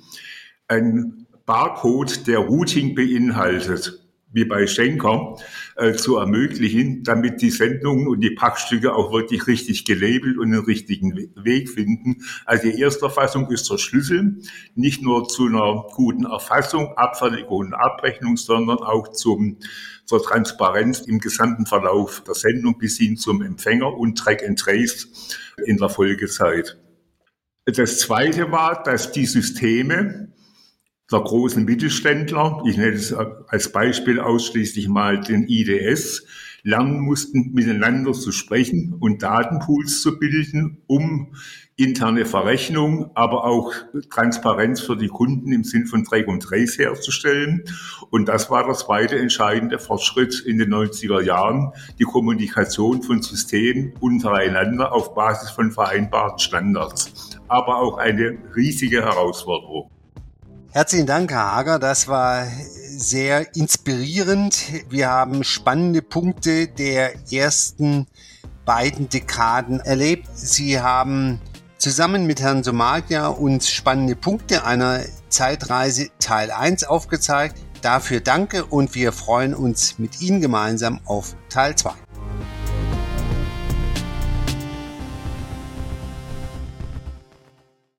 ein 0.66 1.26
Barcode, 1.44 2.26
der 2.26 2.38
Routing 2.38 2.94
beinhaltet, 2.94 4.05
wie 4.36 4.44
bei 4.44 4.66
Schenker, 4.66 5.36
äh, 5.76 5.94
zu 5.94 6.18
ermöglichen, 6.18 7.02
damit 7.02 7.40
die 7.40 7.50
Sendungen 7.50 8.06
und 8.06 8.20
die 8.20 8.30
Packstücke 8.30 8.94
auch 8.94 9.10
wirklich 9.10 9.46
richtig 9.46 9.86
gelabelt 9.86 10.36
und 10.36 10.50
den 10.50 10.60
richtigen 10.60 11.30
Weg 11.34 11.70
finden. 11.70 12.22
Also 12.44 12.70
die 12.70 12.78
erste 12.78 13.06
Erfassung 13.06 13.50
ist 13.50 13.70
der 13.70 13.78
Schlüssel, 13.78 14.36
nicht 14.74 15.02
nur 15.02 15.26
zu 15.26 15.46
einer 15.46 15.86
guten 15.94 16.26
Erfassung, 16.26 16.92
Abfertigung 16.96 17.68
und 17.68 17.74
Abrechnung, 17.74 18.36
sondern 18.36 18.78
auch 18.78 19.08
zum, 19.08 19.56
zur 20.04 20.22
Transparenz 20.22 21.00
im 21.00 21.18
gesamten 21.18 21.64
Verlauf 21.64 22.22
der 22.22 22.34
Sendung 22.34 22.76
bis 22.76 22.98
hin 22.98 23.16
zum 23.16 23.40
Empfänger 23.40 23.96
und 23.96 24.18
Track 24.18 24.46
and 24.46 24.58
Trace 24.58 25.08
in 25.64 25.78
der 25.78 25.88
Folgezeit. 25.88 26.76
Das 27.64 27.98
zweite 28.00 28.52
war, 28.52 28.82
dass 28.82 29.12
die 29.12 29.26
Systeme, 29.26 30.28
der 31.10 31.20
großen 31.20 31.64
Mittelständler, 31.64 32.62
ich 32.66 32.76
nenne 32.76 32.94
es 32.94 33.14
als 33.14 33.70
Beispiel 33.70 34.18
ausschließlich 34.20 34.88
mal 34.88 35.20
den 35.20 35.46
IDS, 35.48 36.24
lernen 36.64 36.98
mussten, 36.98 37.52
miteinander 37.52 38.12
zu 38.12 38.32
sprechen 38.32 38.96
und 38.98 39.22
Datenpools 39.22 40.02
zu 40.02 40.18
bilden, 40.18 40.82
um 40.88 41.32
interne 41.76 42.24
Verrechnung, 42.24 43.10
aber 43.14 43.44
auch 43.44 43.72
Transparenz 44.10 44.80
für 44.80 44.96
die 44.96 45.06
Kunden 45.06 45.52
im 45.52 45.62
Sinn 45.62 45.86
von 45.86 46.04
Track 46.04 46.26
und 46.26 46.42
Trace 46.42 46.78
herzustellen. 46.78 47.62
Und 48.10 48.26
das 48.26 48.50
war 48.50 48.64
der 48.64 48.74
zweite 48.74 49.16
entscheidende 49.16 49.78
Fortschritt 49.78 50.40
in 50.40 50.58
den 50.58 50.72
90er 50.72 51.22
Jahren, 51.22 51.70
die 52.00 52.04
Kommunikation 52.04 53.02
von 53.02 53.22
Systemen 53.22 53.92
untereinander 54.00 54.92
auf 54.92 55.14
Basis 55.14 55.50
von 55.50 55.70
vereinbarten 55.70 56.40
Standards. 56.40 57.38
Aber 57.46 57.76
auch 57.76 57.98
eine 57.98 58.38
riesige 58.56 59.02
Herausforderung. 59.02 59.90
Herzlichen 60.76 61.06
Dank, 61.06 61.30
Herr 61.30 61.56
Hager. 61.56 61.78
Das 61.78 62.06
war 62.06 62.46
sehr 62.98 63.56
inspirierend. 63.56 64.62
Wir 64.90 65.08
haben 65.08 65.42
spannende 65.42 66.02
Punkte 66.02 66.68
der 66.68 67.14
ersten 67.32 68.06
beiden 68.66 69.08
Dekaden 69.08 69.80
erlebt. 69.80 70.28
Sie 70.34 70.78
haben 70.78 71.40
zusammen 71.78 72.26
mit 72.26 72.42
Herrn 72.42 72.62
Somalia 72.62 73.28
uns 73.28 73.70
spannende 73.70 74.16
Punkte 74.16 74.66
einer 74.66 75.00
Zeitreise 75.30 76.10
Teil 76.18 76.50
1 76.50 76.84
aufgezeigt. 76.84 77.56
Dafür 77.80 78.20
danke 78.20 78.66
und 78.66 78.94
wir 78.94 79.12
freuen 79.12 79.54
uns 79.54 79.98
mit 79.98 80.20
Ihnen 80.20 80.42
gemeinsam 80.42 81.00
auf 81.06 81.36
Teil 81.48 81.74
2. 81.74 82.05